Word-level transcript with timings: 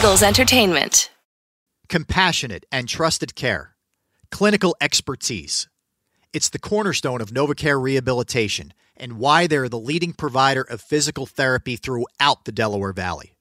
Eagles 0.00 0.22
Entertainment. 0.22 1.10
Compassionate 1.90 2.64
and 2.72 2.88
trusted 2.88 3.34
care. 3.34 3.76
Clinical 4.30 4.74
expertise. 4.80 5.68
It's 6.32 6.48
the 6.48 6.58
cornerstone 6.58 7.20
of 7.20 7.32
NovaCare 7.32 7.78
Rehabilitation 7.78 8.72
and 8.96 9.18
why 9.18 9.46
they're 9.46 9.68
the 9.68 9.78
leading 9.78 10.14
provider 10.14 10.62
of 10.62 10.80
physical 10.80 11.26
therapy 11.26 11.76
throughout 11.76 12.46
the 12.46 12.50
Delaware 12.50 12.94
Valley. 12.94 13.34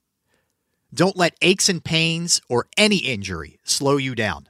Don't 0.93 1.15
let 1.15 1.33
aches 1.41 1.69
and 1.69 1.81
pains 1.81 2.41
or 2.49 2.65
any 2.77 2.97
injury 2.97 3.57
slow 3.63 3.95
you 3.95 4.13
down. 4.13 4.49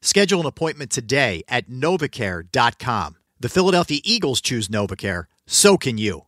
Schedule 0.00 0.40
an 0.40 0.46
appointment 0.46 0.90
today 0.90 1.42
at 1.48 1.68
novacare.com. 1.68 3.16
The 3.38 3.50
Philadelphia 3.50 4.00
Eagles 4.04 4.40
choose 4.40 4.68
NovaCare, 4.68 5.24
so 5.46 5.76
can 5.76 5.98
you. 5.98 6.22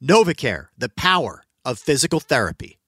NovaCare, 0.00 0.68
the 0.78 0.90
power 0.90 1.42
of 1.64 1.80
physical 1.80 2.20
therapy. 2.20 2.78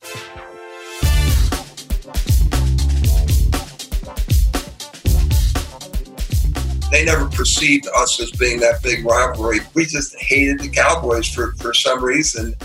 They 6.96 7.04
never 7.04 7.28
perceived 7.28 7.86
us 7.94 8.18
as 8.22 8.30
being 8.30 8.58
that 8.58 8.82
big 8.82 9.04
rivalry. 9.04 9.58
We 9.74 9.84
just 9.84 10.16
hated 10.16 10.60
the 10.60 10.70
Cowboys 10.70 11.28
for, 11.28 11.52
for 11.56 11.74
some 11.74 12.02
reason. 12.02 12.56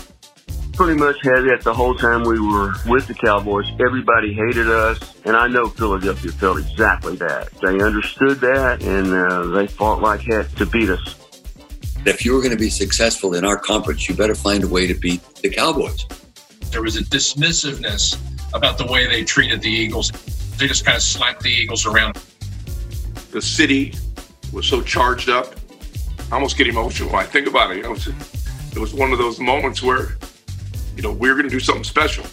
Pretty 0.72 0.98
much 0.98 1.16
had 1.22 1.44
it 1.44 1.62
the 1.62 1.74
whole 1.74 1.94
time 1.94 2.22
we 2.22 2.40
were 2.40 2.72
with 2.86 3.06
the 3.06 3.12
Cowboys. 3.12 3.66
Everybody 3.78 4.32
hated 4.32 4.70
us, 4.70 5.20
and 5.26 5.36
I 5.36 5.48
know 5.48 5.68
Philadelphia 5.68 6.32
felt 6.32 6.58
exactly 6.58 7.16
that. 7.16 7.50
They 7.60 7.78
understood 7.82 8.40
that, 8.40 8.82
and 8.82 9.12
uh, 9.12 9.48
they 9.48 9.66
fought 9.66 10.00
like 10.00 10.22
heck 10.22 10.50
to 10.52 10.64
beat 10.64 10.88
us. 10.88 11.14
If 12.06 12.24
you 12.24 12.32
were 12.32 12.40
going 12.40 12.52
to 12.52 12.58
be 12.58 12.70
successful 12.70 13.34
in 13.34 13.44
our 13.44 13.58
conference, 13.58 14.08
you 14.08 14.14
better 14.14 14.34
find 14.34 14.64
a 14.64 14.68
way 14.68 14.86
to 14.86 14.94
beat 14.94 15.22
the 15.42 15.50
Cowboys. 15.50 16.06
There 16.70 16.80
was 16.80 16.96
a 16.96 17.02
dismissiveness 17.02 18.16
about 18.54 18.78
the 18.78 18.86
way 18.86 19.06
they 19.06 19.24
treated 19.24 19.60
the 19.60 19.70
Eagles. 19.70 20.10
They 20.56 20.68
just 20.68 20.86
kind 20.86 20.96
of 20.96 21.02
slapped 21.02 21.42
the 21.42 21.50
Eagles 21.50 21.84
around. 21.84 22.18
The 23.30 23.42
city 23.42 23.94
was 24.52 24.66
so 24.66 24.82
charged 24.82 25.30
up. 25.30 25.54
I 26.30 26.34
almost 26.34 26.58
get 26.58 26.66
emotional 26.66 27.10
when 27.10 27.20
I 27.20 27.26
think 27.26 27.48
about 27.48 27.70
it. 27.70 27.78
You 27.78 27.82
know, 27.84 27.92
it 27.94 28.78
was 28.78 28.92
one 28.92 29.10
of 29.10 29.18
those 29.18 29.40
moments 29.40 29.82
where, 29.82 30.18
you 30.94 31.02
know, 31.02 31.10
we 31.10 31.30
we're 31.30 31.34
going 31.34 31.44
to 31.44 31.50
do 31.50 31.60
something 31.60 31.84
special. 31.84 32.24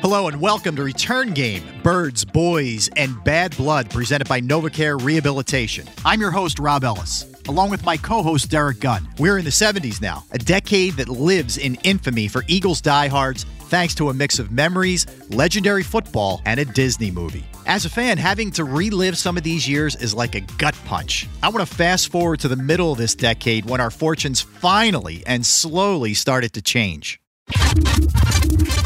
Hello 0.00 0.26
and 0.26 0.40
welcome 0.40 0.74
to 0.74 0.82
Return 0.82 1.32
Game 1.32 1.62
Birds, 1.84 2.24
Boys, 2.24 2.90
and 2.96 3.22
Bad 3.22 3.56
Blood 3.56 3.88
presented 3.88 4.28
by 4.28 4.40
NovaCare 4.40 5.00
Rehabilitation. 5.00 5.86
I'm 6.04 6.20
your 6.20 6.32
host, 6.32 6.58
Rob 6.58 6.82
Ellis, 6.82 7.32
along 7.46 7.70
with 7.70 7.84
my 7.84 7.96
co 7.96 8.20
host, 8.20 8.50
Derek 8.50 8.80
Gunn. 8.80 9.08
We're 9.20 9.38
in 9.38 9.44
the 9.44 9.50
70s 9.50 10.02
now, 10.02 10.24
a 10.32 10.38
decade 10.38 10.94
that 10.94 11.08
lives 11.08 11.56
in 11.56 11.76
infamy 11.84 12.26
for 12.26 12.42
Eagles 12.48 12.80
diehards 12.80 13.46
thanks 13.72 13.94
to 13.94 14.10
a 14.10 14.14
mix 14.14 14.40
of 14.40 14.50
memories, 14.50 15.06
legendary 15.30 15.84
football, 15.84 16.42
and 16.44 16.58
a 16.58 16.64
Disney 16.64 17.12
movie. 17.12 17.44
As 17.66 17.84
a 17.84 17.90
fan, 17.90 18.18
having 18.18 18.50
to 18.52 18.64
relive 18.64 19.16
some 19.16 19.36
of 19.36 19.42
these 19.42 19.68
years 19.68 19.94
is 19.96 20.14
like 20.14 20.34
a 20.34 20.40
gut 20.58 20.76
punch. 20.84 21.28
I 21.42 21.48
want 21.48 21.66
to 21.66 21.74
fast 21.74 22.10
forward 22.10 22.40
to 22.40 22.48
the 22.48 22.56
middle 22.56 22.92
of 22.92 22.98
this 22.98 23.14
decade 23.14 23.66
when 23.66 23.80
our 23.80 23.90
fortunes 23.90 24.40
finally 24.40 25.22
and 25.26 25.46
slowly 25.46 26.14
started 26.14 26.52
to 26.54 26.62
change. 26.62 27.20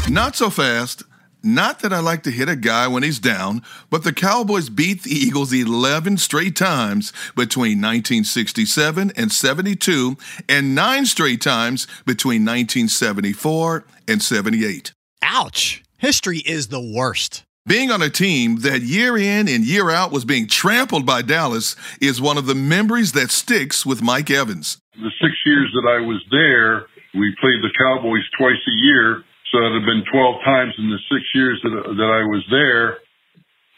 Not 0.09 0.35
so 0.35 0.49
fast. 0.49 1.03
Not 1.43 1.79
that 1.79 1.93
I 1.93 1.99
like 1.99 2.23
to 2.23 2.31
hit 2.31 2.49
a 2.49 2.55
guy 2.55 2.87
when 2.87 3.03
he's 3.03 3.19
down, 3.19 3.61
but 3.89 4.03
the 4.03 4.11
Cowboys 4.11 4.69
beat 4.69 5.03
the 5.03 5.11
Eagles 5.11 5.53
11 5.53 6.17
straight 6.17 6.55
times 6.55 7.13
between 7.35 7.77
1967 7.77 9.11
and 9.15 9.31
72, 9.31 10.17
and 10.49 10.75
nine 10.75 11.05
straight 11.05 11.41
times 11.41 11.87
between 12.05 12.41
1974 12.41 13.85
and 14.07 14.21
78. 14.21 14.93
Ouch! 15.21 15.83
History 15.99 16.39
is 16.39 16.67
the 16.67 16.81
worst. 16.81 17.43
Being 17.67 17.91
on 17.91 18.01
a 18.01 18.09
team 18.09 18.61
that 18.61 18.81
year 18.81 19.17
in 19.17 19.49
and 19.49 19.65
year 19.65 19.89
out 19.89 20.09
was 20.09 20.23
being 20.23 20.47
trampled 20.47 21.05
by 21.05 21.21
Dallas 21.21 21.75
is 21.99 22.21
one 22.21 22.37
of 22.37 22.45
the 22.45 22.55
memories 22.55 23.11
that 23.11 23.29
sticks 23.29 23.85
with 23.85 24.01
Mike 24.01 24.31
Evans. 24.31 24.77
The 24.93 25.11
six 25.21 25.33
years 25.45 25.69
that 25.73 25.85
I 25.85 25.99
was 25.99 26.23
there, 26.31 26.87
we 27.13 27.35
played 27.41 27.61
the 27.61 27.73
Cowboys 27.77 28.23
twice 28.39 28.55
a 28.55 28.85
year. 28.85 29.23
So 29.51 29.57
it 29.59 29.73
had 29.73 29.85
been 29.85 30.03
12 30.09 30.35
times 30.45 30.75
in 30.77 30.89
the 30.89 30.97
six 31.11 31.23
years 31.35 31.59
that, 31.63 31.71
that 31.71 32.09
I 32.09 32.23
was 32.23 32.45
there, 32.49 32.99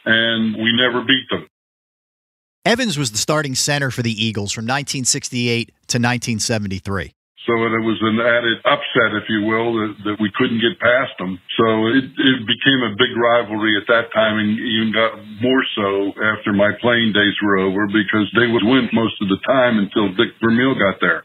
and 0.06 0.56
we 0.56 0.71
never 0.77 1.03
beat 1.03 1.25
them. 1.31 1.47
Evans 2.66 2.95
was 2.95 3.11
the 3.11 3.17
starting 3.17 3.56
center 3.56 3.89
for 3.89 4.03
the 4.03 4.11
Eagles 4.11 4.51
from 4.51 4.66
1968 4.66 5.67
to 5.67 5.97
1973. 5.97 7.13
So 7.47 7.55
it 7.55 7.81
was 7.81 7.97
an 8.03 8.19
added 8.19 8.59
upset, 8.67 9.16
if 9.16 9.25
you 9.31 9.47
will, 9.47 9.73
that, 9.79 9.95
that 10.03 10.17
we 10.19 10.29
couldn't 10.35 10.59
get 10.59 10.75
past 10.77 11.16
them. 11.17 11.39
So 11.55 11.88
it, 11.88 12.03
it 12.03 12.39
became 12.44 12.81
a 12.83 12.94
big 13.00 13.16
rivalry 13.16 13.79
at 13.79 13.88
that 13.88 14.11
time 14.13 14.38
and 14.38 14.59
even 14.59 14.91
got 14.91 15.16
more 15.41 15.63
so 15.73 16.13
after 16.19 16.51
my 16.51 16.75
playing 16.81 17.16
days 17.16 17.33
were 17.41 17.57
over 17.57 17.88
because 17.88 18.27
they 18.35 18.45
would 18.45 18.67
win 18.67 18.91
most 18.91 19.16
of 19.23 19.29
the 19.31 19.39
time 19.47 19.79
until 19.79 20.11
Dick 20.19 20.35
Vermeil 20.44 20.75
got 20.75 21.00
there. 21.00 21.23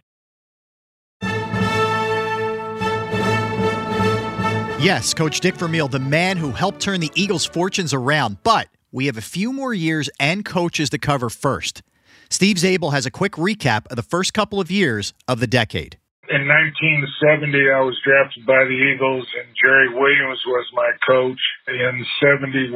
Yes, 4.81 5.15
Coach 5.15 5.41
Dick 5.41 5.57
Vermeil, 5.57 5.89
the 5.89 5.99
man 5.99 6.37
who 6.37 6.53
helped 6.53 6.81
turn 6.81 7.01
the 7.01 7.11
Eagles' 7.15 7.45
fortunes 7.45 7.93
around. 7.93 8.37
But 8.45 8.69
we 8.93 9.07
have 9.07 9.17
a 9.17 9.23
few 9.23 9.53
more 9.53 9.75
years 9.75 10.09
and 10.21 10.45
coaches 10.45 10.91
to 10.91 10.99
cover 10.99 11.29
first. 11.29 11.83
Steve 12.31 12.59
Zabel 12.59 12.91
has 12.91 13.05
a 13.05 13.11
quick 13.11 13.33
recap 13.33 13.87
of 13.89 13.97
the 13.97 14.03
first 14.03 14.33
couple 14.33 14.61
of 14.61 14.71
years 14.71 15.13
of 15.27 15.41
the 15.41 15.47
decade. 15.47 15.99
In 16.25 16.49
1970, 16.49 17.53
I 17.69 17.85
was 17.85 18.01
drafted 18.01 18.49
by 18.49 18.65
the 18.65 18.73
Eagles, 18.73 19.29
and 19.37 19.53
Jerry 19.61 19.93
Williams 19.93 20.41
was 20.49 20.67
my 20.73 20.89
coach. 21.05 21.43
In 21.69 22.01
71, 22.17 22.73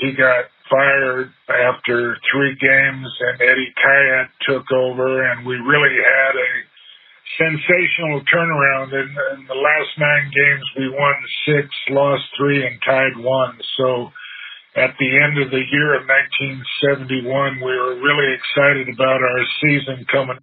he 0.00 0.16
got 0.16 0.48
fired 0.72 1.28
after 1.52 2.16
three 2.32 2.56
games, 2.56 3.08
and 3.28 3.44
Eddie 3.44 3.74
Khayat 3.76 4.28
took 4.48 4.72
over, 4.72 5.20
and 5.20 5.44
we 5.44 5.56
really 5.60 6.00
had 6.00 6.32
a 6.32 6.52
sensational 7.36 8.24
turnaround. 8.24 8.96
In, 8.96 9.08
in 9.36 9.40
the 9.44 9.60
last 9.60 9.92
nine 10.00 10.32
games, 10.32 10.64
we 10.80 10.88
won 10.88 11.16
six, 11.44 11.68
lost 11.90 12.24
three, 12.40 12.64
and 12.64 12.80
tied 12.80 13.20
one. 13.20 13.60
So 13.76 14.12
at 14.76 14.96
the 14.96 15.10
end 15.12 15.36
of 15.44 15.50
the 15.50 15.60
year 15.60 15.92
of 15.92 16.08
1971, 16.08 17.60
we 17.60 17.74
were 17.76 18.00
really 18.00 18.32
excited 18.32 18.88
about 18.88 19.20
our 19.20 19.42
season 19.60 20.06
coming. 20.08 20.40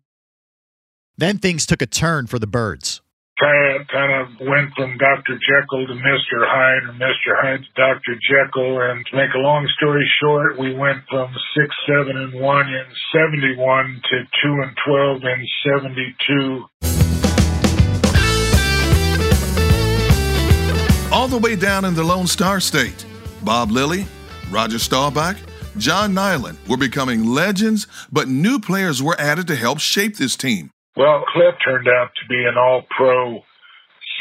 Then 1.18 1.38
things 1.38 1.66
took 1.66 1.82
a 1.82 1.86
turn 1.86 2.28
for 2.28 2.40
the 2.40 2.48
Birds. 2.48 3.02
Kind 3.40 3.82
of, 3.82 3.88
kind 3.88 4.12
of 4.22 4.28
went 4.48 4.74
from 4.76 4.98
Dr. 4.98 5.38
Jekyll 5.40 5.88
to 5.88 5.94
Mr. 5.94 6.44
Hyde, 6.44 6.84
or 6.88 6.94
Mr. 6.94 7.36
Hyde 7.36 7.64
to 7.64 7.72
Dr. 7.76 8.16
Jekyll. 8.16 8.82
And 8.82 9.06
to 9.08 9.16
make 9.16 9.34
a 9.36 9.40
long 9.40 9.68
story 9.78 10.06
short, 10.22 10.58
we 10.58 10.74
went 10.74 11.04
from 11.10 11.34
six, 11.56 11.76
seven, 11.86 12.16
and 12.18 12.34
one 12.42 12.68
in 12.68 12.86
'71 13.14 14.02
to 14.10 14.24
two 14.42 14.62
and 14.62 14.78
twelve 14.86 15.24
in 15.24 15.46
'72. 15.64 16.66
All 21.12 21.28
the 21.28 21.38
way 21.38 21.56
down 21.56 21.86
in 21.86 21.94
the 21.94 22.04
Lone 22.04 22.28
Star 22.28 22.60
State, 22.60 23.06
Bob 23.44 23.72
Lilly, 23.72 24.06
Roger 24.50 24.80
Staubach, 24.80 25.38
John 25.78 26.14
Niland 26.14 26.58
were 26.70 26.78
becoming 26.78 27.26
legends, 27.26 27.88
but 28.12 28.28
new 28.30 28.60
players 28.60 29.04
were 29.04 29.16
added 29.20 29.48
to 29.48 29.56
help 29.56 29.80
shape 29.80 30.16
this 30.18 30.36
team. 30.38 30.72
Well, 30.96 31.26
Cliff 31.34 31.56
turned 31.64 31.88
out 31.88 32.12
to 32.16 32.28
be 32.30 32.46
an 32.46 32.58
all 32.58 32.84
pro 32.90 33.44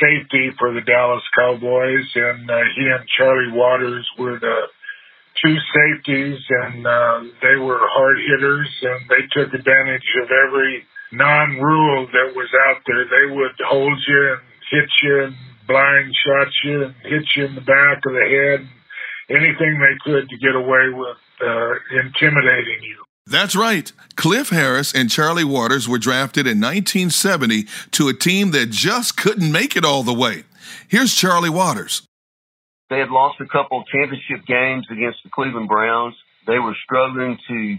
safety 0.02 0.50
for 0.58 0.74
the 0.74 0.80
Dallas 0.80 1.22
Cowboys, 1.36 2.10
and 2.16 2.50
uh, 2.50 2.58
he 2.74 2.82
and 2.82 3.06
Charlie 3.16 3.52
Waters 3.52 4.08
were 4.18 4.40
the 4.40 4.66
two 5.42 5.56
safeties, 5.70 6.40
and 6.50 6.86
uh, 6.86 7.20
they 7.42 7.56
were 7.62 7.78
hard 7.78 8.18
hitters, 8.18 8.68
and 8.82 9.08
they 9.08 9.22
took 9.30 9.54
advantage 9.54 10.08
of 10.22 10.30
every 10.30 10.84
non 11.12 11.56
rule 11.60 12.06
that 12.06 12.34
was 12.34 12.50
out 12.66 12.82
there. 12.86 13.04
They 13.04 13.34
would 13.34 13.54
hold 13.68 13.98
you 14.08 14.32
and 14.32 14.40
hit 14.70 14.90
you 15.02 15.24
and 15.24 15.34
blind 15.68 16.12
shot 16.26 16.48
you 16.64 16.84
and 16.84 16.94
hit 17.02 17.24
you 17.36 17.44
in 17.46 17.54
the 17.54 17.60
back 17.60 17.98
of 18.04 18.12
the 18.12 18.26
head, 18.26 18.68
anything 19.30 19.78
they 19.78 19.96
could 20.04 20.28
to 20.28 20.36
get 20.38 20.56
away 20.56 20.90
with 20.90 21.18
uh, 21.40 21.74
intimidating 22.02 22.82
you. 22.82 23.03
That's 23.26 23.56
right. 23.56 23.90
Cliff 24.16 24.50
Harris 24.50 24.94
and 24.94 25.10
Charlie 25.10 25.44
Waters 25.44 25.88
were 25.88 25.98
drafted 25.98 26.46
in 26.46 26.60
1970 26.60 27.64
to 27.92 28.08
a 28.08 28.14
team 28.14 28.50
that 28.50 28.70
just 28.70 29.16
couldn't 29.16 29.50
make 29.50 29.76
it 29.76 29.84
all 29.84 30.02
the 30.02 30.12
way. 30.12 30.44
Here's 30.88 31.14
Charlie 31.14 31.50
Waters. 31.50 32.02
They 32.90 32.98
had 32.98 33.10
lost 33.10 33.40
a 33.40 33.46
couple 33.46 33.80
of 33.80 33.86
championship 33.86 34.46
games 34.46 34.86
against 34.90 35.18
the 35.24 35.30
Cleveland 35.30 35.68
Browns. 35.68 36.14
They 36.46 36.58
were 36.58 36.76
struggling 36.84 37.38
to 37.48 37.78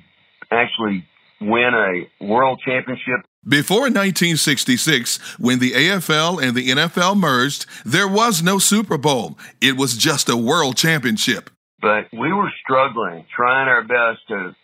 actually 0.51 1.05
win 1.39 1.73
a 1.73 2.25
world 2.25 2.59
championship. 2.65 3.21
Before 3.47 3.81
1966, 3.81 5.17
when 5.37 5.59
the 5.59 5.73
AFL 5.73 6.41
and 6.41 6.55
the 6.55 6.69
NFL 6.69 7.17
merged, 7.17 7.67
there 7.85 8.07
was 8.07 8.41
no 8.41 8.57
Super 8.57 8.97
Bowl. 8.97 9.37
It 9.61 9.77
was 9.77 9.95
just 9.95 10.27
a 10.27 10.35
world 10.35 10.75
championship. 10.77 11.51
But 11.79 12.07
we 12.11 12.33
were 12.33 12.51
struggling, 12.63 13.25
trying 13.35 13.67
our 13.67 13.83
best 13.83 14.27
to 14.29 14.55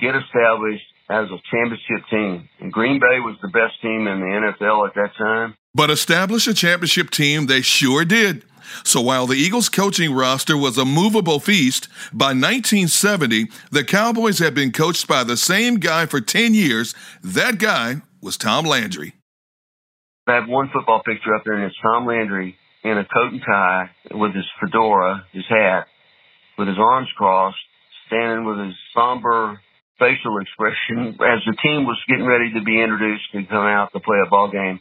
get 0.00 0.14
established. 0.16 0.84
as 1.10 1.28
a 1.30 1.38
championship 1.50 2.08
team. 2.08 2.48
And 2.60 2.72
Green 2.72 2.98
Bay 2.98 3.20
was 3.20 3.36
the 3.42 3.48
best 3.48 3.80
team 3.82 4.06
in 4.06 4.20
the 4.20 4.26
NFL 4.26 4.88
at 4.88 4.94
that 4.94 5.14
time. 5.18 5.54
But 5.74 5.90
establish 5.90 6.46
a 6.46 6.54
championship 6.54 7.10
team, 7.10 7.46
they 7.46 7.60
sure 7.60 8.04
did. 8.04 8.44
So 8.84 9.00
while 9.00 9.26
the 9.26 9.34
Eagles 9.34 9.68
coaching 9.68 10.14
roster 10.14 10.56
was 10.56 10.78
a 10.78 10.84
movable 10.84 11.40
feast, 11.40 11.88
by 12.12 12.28
1970, 12.28 13.48
the 13.70 13.84
Cowboys 13.84 14.38
had 14.38 14.54
been 14.54 14.72
coached 14.72 15.06
by 15.06 15.24
the 15.24 15.36
same 15.36 15.76
guy 15.76 16.06
for 16.06 16.20
10 16.20 16.54
years. 16.54 16.94
That 17.22 17.58
guy 17.58 17.96
was 18.22 18.36
Tom 18.36 18.64
Landry. 18.64 19.14
I 20.26 20.34
have 20.34 20.48
one 20.48 20.70
football 20.72 21.02
picture 21.02 21.34
up 21.34 21.42
there, 21.44 21.54
and 21.54 21.64
it's 21.64 21.76
Tom 21.82 22.06
Landry 22.06 22.56
in 22.84 22.96
a 22.96 23.04
coat 23.04 23.32
and 23.32 23.42
tie 23.44 23.90
with 24.12 24.34
his 24.34 24.46
fedora, 24.60 25.26
his 25.32 25.44
hat, 25.48 25.86
with 26.56 26.68
his 26.68 26.78
arms 26.78 27.08
crossed, 27.16 27.58
standing 28.06 28.44
with 28.44 28.58
his 28.58 28.74
somber 28.94 29.60
facial 30.02 30.38
expression 30.38 31.14
mm-hmm. 31.14 31.22
as 31.22 31.38
the 31.46 31.54
team 31.62 31.86
was 31.86 31.98
getting 32.08 32.26
ready 32.26 32.52
to 32.54 32.62
be 32.62 32.82
introduced 32.82 33.30
and 33.32 33.48
come 33.48 33.64
out 33.64 33.92
to 33.92 34.00
play 34.00 34.18
a 34.24 34.28
ball 34.28 34.50
game. 34.50 34.80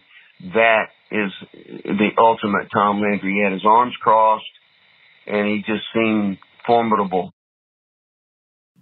That 0.55 0.89
is 1.11 1.31
the 1.53 2.09
ultimate 2.17 2.69
Tom 2.73 3.01
Landry. 3.01 3.33
He 3.33 3.43
had 3.43 3.53
his 3.53 3.65
arms 3.65 3.93
crossed, 4.01 4.45
and 5.27 5.47
he 5.47 5.57
just 5.59 5.83
seemed 5.93 6.39
formidable. 6.65 7.31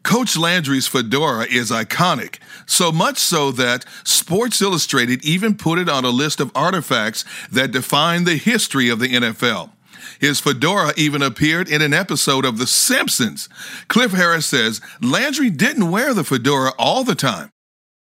Coach 0.03 0.37
Landry's 0.37 0.87
fedora 0.87 1.45
is 1.51 1.71
iconic, 1.71 2.39
so 2.65 2.91
much 2.91 3.17
so 3.17 3.51
that 3.51 3.83
Sports 4.05 4.61
Illustrated 4.61 5.23
even 5.25 5.55
put 5.55 5.77
it 5.77 5.89
on 5.89 6.05
a 6.05 6.09
list 6.09 6.39
of 6.39 6.51
artifacts 6.55 7.25
that 7.51 7.71
define 7.71 8.23
the 8.23 8.37
history 8.37 8.89
of 8.89 8.99
the 8.99 9.09
NFL. 9.09 9.71
His 10.19 10.39
fedora 10.39 10.93
even 10.97 11.21
appeared 11.21 11.69
in 11.69 11.81
an 11.81 11.93
episode 11.93 12.45
of 12.45 12.57
The 12.57 12.67
Simpsons. 12.67 13.49
Cliff 13.87 14.11
Harris 14.11 14.45
says 14.45 14.81
Landry 15.01 15.49
didn't 15.49 15.91
wear 15.91 16.13
the 16.13 16.23
fedora 16.23 16.71
all 16.77 17.03
the 17.03 17.15
time. 17.15 17.51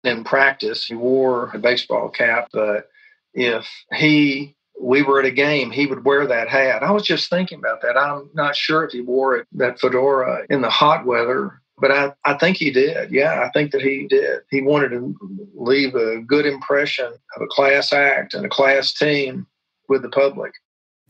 In 0.04 0.24
practice, 0.24 0.86
he 0.86 0.96
wore 0.96 1.52
a 1.54 1.60
baseball 1.60 2.10
cap, 2.10 2.50
but 2.54 2.90
if 3.34 3.68
he 3.94 4.56
we 4.82 5.04
were 5.04 5.20
at 5.20 5.26
a 5.26 5.32
game, 5.32 5.72
he 5.72 5.86
would 5.86 6.06
wear 6.06 6.26
that 6.26 6.48
hat. 6.48 6.84
I 6.84 6.92
was 6.92 7.04
just 7.04 7.30
thinking 7.30 7.60
about 7.60 7.82
that. 7.82 7.98
I'm 7.98 8.30
not 8.34 8.56
sure 8.56 8.86
if 8.86 8.92
he 8.92 9.02
wore 9.02 9.36
it 9.36 9.48
that 9.54 9.80
fedora 9.80 10.46
in 10.50 10.62
the 10.62 10.70
hot 10.70 11.06
weather, 11.06 11.62
but 11.78 11.92
I, 11.92 12.14
I 12.24 12.36
think 12.36 12.58
he 12.58 12.72
did. 12.72 13.12
Yeah, 13.12 13.44
I 13.44 13.50
think 13.50 13.72
that 13.72 13.82
he 13.82 14.08
did. 14.08 14.40
He 14.50 14.62
wanted 14.62 14.90
to 14.90 15.16
leave 15.54 15.96
a 15.96 16.22
good 16.22 16.46
impression 16.46 17.08
of 17.08 17.42
a 17.42 17.48
class 17.48 17.92
act 17.92 18.34
and 18.34 18.46
a 18.46 18.50
class 18.50 18.94
team 18.94 19.48
with 19.90 20.02
the 20.02 20.10
public. 20.10 20.54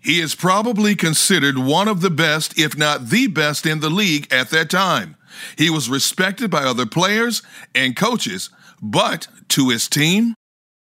He 0.02 0.20
is 0.20 0.36
probably 0.36 0.96
considered 0.96 1.58
one 1.58 1.88
of 1.88 2.02
the 2.02 2.10
best, 2.10 2.58
if 2.58 2.78
not 2.78 3.10
the 3.10 3.28
best, 3.28 3.66
in 3.66 3.80
the 3.80 3.90
league 3.90 4.32
at 4.32 4.50
that 4.50 4.70
time. 4.70 5.18
He 5.58 5.70
was 5.70 5.90
respected 5.90 6.50
by 6.50 6.64
other 6.64 6.86
players 6.86 7.42
and 7.76 7.96
coaches, 7.96 8.50
but 8.82 9.28
to 9.50 9.70
his 9.70 9.88
team, 9.88 10.36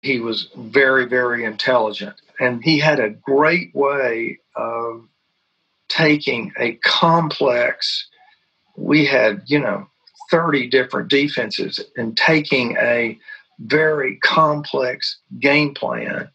he 0.02 0.18
was 0.18 0.48
very, 0.56 1.06
very 1.06 1.44
intelligent. 1.44 2.14
And 2.38 2.64
he 2.64 2.78
had 2.78 3.00
a 3.00 3.10
great 3.10 3.74
way 3.74 4.38
of 4.56 5.06
taking 5.88 6.52
a 6.58 6.72
complex, 6.84 8.08
we 8.76 9.04
had, 9.04 9.42
you 9.46 9.58
know, 9.58 9.86
30 10.30 10.68
different 10.68 11.08
defenses, 11.08 11.80
and 11.96 12.16
taking 12.16 12.76
a 12.78 13.18
very 13.58 14.16
complex 14.18 15.18
game 15.38 15.74
plan 15.74 16.30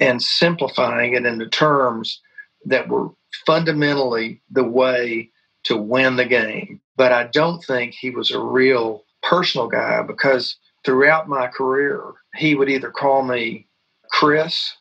and 0.00 0.22
simplifying 0.22 1.14
it 1.14 1.26
into 1.26 1.48
terms 1.48 2.20
that 2.64 2.88
were 2.88 3.10
fundamentally 3.46 4.42
the 4.50 4.64
way 4.64 5.30
to 5.64 5.76
win 5.76 6.16
the 6.16 6.24
game. 6.24 6.80
But 6.96 7.12
I 7.12 7.24
don't 7.24 7.62
think 7.62 7.94
he 7.94 8.10
was 8.10 8.30
a 8.30 8.40
real 8.40 9.04
personal 9.22 9.68
guy 9.68 10.02
because 10.02 10.56
throughout 10.84 11.28
my 11.28 11.46
career, 11.46 12.02
he 12.34 12.54
would 12.54 12.68
either 12.68 12.90
call 12.90 13.22
me 13.22 13.66
Chris 14.10 14.74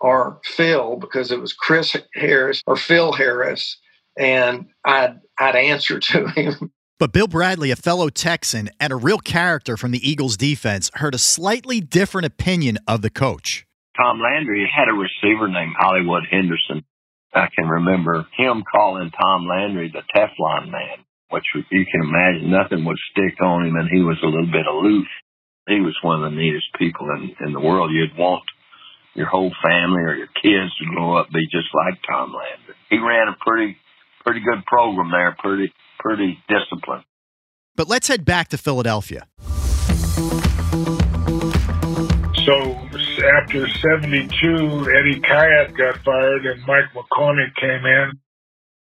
or 0.00 0.40
Phil 0.44 0.96
because 0.96 1.32
it 1.32 1.40
was 1.40 1.52
Chris 1.52 1.96
Harris 2.14 2.62
or 2.66 2.76
Phil 2.76 3.12
Harris, 3.12 3.78
and 4.18 4.66
I'd, 4.84 5.20
I'd 5.38 5.56
answer 5.56 5.98
to 6.00 6.28
him. 6.28 6.72
But 7.00 7.12
Bill 7.12 7.26
Bradley, 7.26 7.70
a 7.70 7.76
fellow 7.76 8.08
Texan 8.08 8.70
and 8.78 8.92
a 8.92 8.96
real 8.96 9.18
character 9.18 9.76
from 9.76 9.90
the 9.90 10.08
Eagles 10.08 10.36
defense, 10.36 10.90
heard 10.94 11.14
a 11.14 11.18
slightly 11.18 11.80
different 11.80 12.26
opinion 12.26 12.78
of 12.86 13.02
the 13.02 13.10
coach. 13.10 13.66
Tom 13.96 14.20
Landry 14.20 14.66
had 14.66 14.88
a 14.88 14.92
receiver 14.92 15.48
named 15.48 15.74
Hollywood 15.78 16.24
Henderson. 16.30 16.84
I 17.32 17.48
can 17.54 17.66
remember 17.66 18.26
him 18.36 18.62
calling 18.66 19.10
Tom 19.10 19.46
Landry 19.46 19.92
the 19.92 20.02
Teflon 20.14 20.70
man, 20.70 21.02
which 21.30 21.44
you 21.54 21.84
can 21.86 22.02
imagine 22.02 22.50
nothing 22.50 22.84
would 22.84 22.98
stick 23.10 23.40
on 23.40 23.66
him, 23.66 23.76
and 23.76 23.88
he 23.90 24.02
was 24.02 24.18
a 24.22 24.26
little 24.26 24.50
bit 24.50 24.66
aloof. 24.66 25.06
He 25.66 25.80
was 25.80 25.96
one 26.02 26.22
of 26.22 26.30
the 26.30 26.36
neatest 26.36 26.66
people 26.78 27.08
in, 27.16 27.34
in 27.46 27.52
the 27.52 27.60
world. 27.60 27.90
You'd 27.92 28.18
want 28.18 28.42
your 29.14 29.26
whole 29.26 29.52
family 29.62 30.02
or 30.02 30.14
your 30.14 30.28
kids 30.42 30.74
to 30.78 30.84
grow 30.94 31.16
up 31.16 31.30
be 31.30 31.46
just 31.46 31.68
like 31.74 31.98
Tom 32.06 32.34
Landry. 32.34 32.74
He 32.90 32.98
ran 32.98 33.28
a 33.28 33.36
pretty 33.40 33.76
pretty 34.24 34.40
good 34.40 34.64
program 34.66 35.10
there, 35.10 35.36
pretty 35.38 35.72
pretty 35.98 36.38
disciplined. 36.48 37.04
But 37.76 37.88
let's 37.88 38.08
head 38.08 38.24
back 38.24 38.48
to 38.48 38.58
Philadelphia. 38.58 39.26
So 42.44 42.83
after 43.24 43.66
72, 43.68 44.28
Eddie 44.36 45.20
Khayat 45.20 45.76
got 45.76 45.98
fired 46.04 46.46
and 46.46 46.62
Mike 46.66 46.92
McCormick 46.94 47.54
came 47.56 47.86
in. 47.86 48.12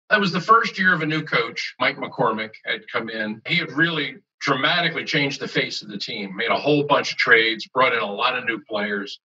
That 0.09 0.21
was 0.21 0.33
the 0.33 0.41
first 0.41 0.79
year 0.79 0.95
of 0.95 1.03
a 1.03 1.07
new 1.07 1.23
coach. 1.23 1.75
Mike 1.81 1.97
McCormick 1.97 2.51
had 2.65 2.81
come 2.93 3.09
in. 3.09 3.43
He 3.47 3.57
had 3.57 3.73
really 3.73 4.17
dramatically 4.41 5.05
changed 5.05 5.41
the 5.41 5.49
face 5.49 5.83
of 5.83 5.89
the 5.89 5.99
team, 5.99 6.37
made 6.37 6.51
a 6.51 6.59
whole 6.59 6.85
bunch 6.85 7.13
of 7.13 7.19
trades, 7.19 7.67
brought 7.69 7.93
in 7.93 8.01
a 8.01 8.13
lot 8.13 8.39
of 8.39 8.45
new 8.45 8.61
players. 8.69 9.21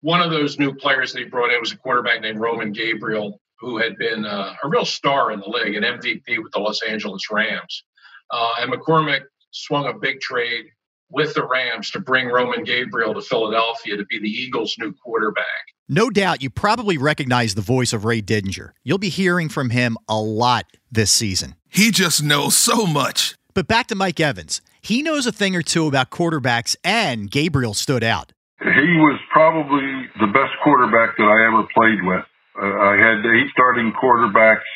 One 0.00 0.20
of 0.20 0.30
those 0.30 0.58
new 0.58 0.74
players 0.74 1.12
that 1.12 1.20
he 1.20 1.24
brought 1.26 1.52
in 1.52 1.60
was 1.60 1.72
a 1.72 1.76
quarterback 1.76 2.20
named 2.20 2.40
Roman 2.40 2.72
Gabriel, 2.72 3.40
who 3.60 3.78
had 3.78 3.96
been 3.96 4.24
uh, 4.24 4.54
a 4.62 4.68
real 4.68 4.84
star 4.84 5.32
in 5.32 5.40
the 5.40 5.48
league, 5.48 5.76
an 5.76 5.82
MVP 5.82 6.42
with 6.42 6.52
the 6.52 6.60
Los 6.60 6.82
Angeles 6.82 7.30
Rams. 7.30 7.84
Uh, 8.30 8.52
and 8.60 8.72
McCormick 8.72 9.22
swung 9.50 9.86
a 9.86 9.94
big 9.94 10.20
trade 10.20 10.66
with 11.10 11.34
the 11.34 11.46
Rams 11.46 11.90
to 11.92 12.00
bring 12.00 12.28
Roman 12.28 12.64
Gabriel 12.64 13.14
to 13.14 13.22
Philadelphia 13.22 13.96
to 13.96 14.04
be 14.04 14.18
the 14.18 14.28
Eagles' 14.28 14.76
new 14.78 14.92
quarterback. 14.92 15.44
No 15.88 16.10
doubt 16.10 16.42
you 16.42 16.50
probably 16.50 16.98
recognize 16.98 17.54
the 17.54 17.62
voice 17.62 17.92
of 17.94 18.04
Ray 18.04 18.20
Didinger. 18.20 18.72
You'll 18.84 18.98
be 18.98 19.08
hearing 19.08 19.48
from 19.48 19.70
him 19.70 19.96
a 20.06 20.20
lot 20.20 20.66
this 20.92 21.10
season. 21.10 21.54
He 21.68 21.90
just 21.90 22.22
knows 22.22 22.56
so 22.56 22.86
much. 22.86 23.34
But 23.54 23.66
back 23.66 23.86
to 23.88 23.94
Mike 23.94 24.20
Evans. 24.20 24.60
He 24.82 25.02
knows 25.02 25.26
a 25.26 25.32
thing 25.32 25.56
or 25.56 25.62
two 25.62 25.86
about 25.86 26.10
quarterbacks, 26.10 26.76
and 26.84 27.30
Gabriel 27.30 27.74
stood 27.74 28.04
out. 28.04 28.32
He 28.60 28.66
was 28.66 29.18
probably 29.32 30.08
the 30.20 30.26
best 30.26 30.52
quarterback 30.62 31.16
that 31.16 31.24
I 31.24 31.46
ever 31.46 31.66
played 31.74 32.02
with. 32.04 32.24
Uh, 32.60 32.66
I 32.66 32.96
had 32.96 33.24
eight 33.24 33.50
starting 33.52 33.92
quarterbacks 33.92 34.68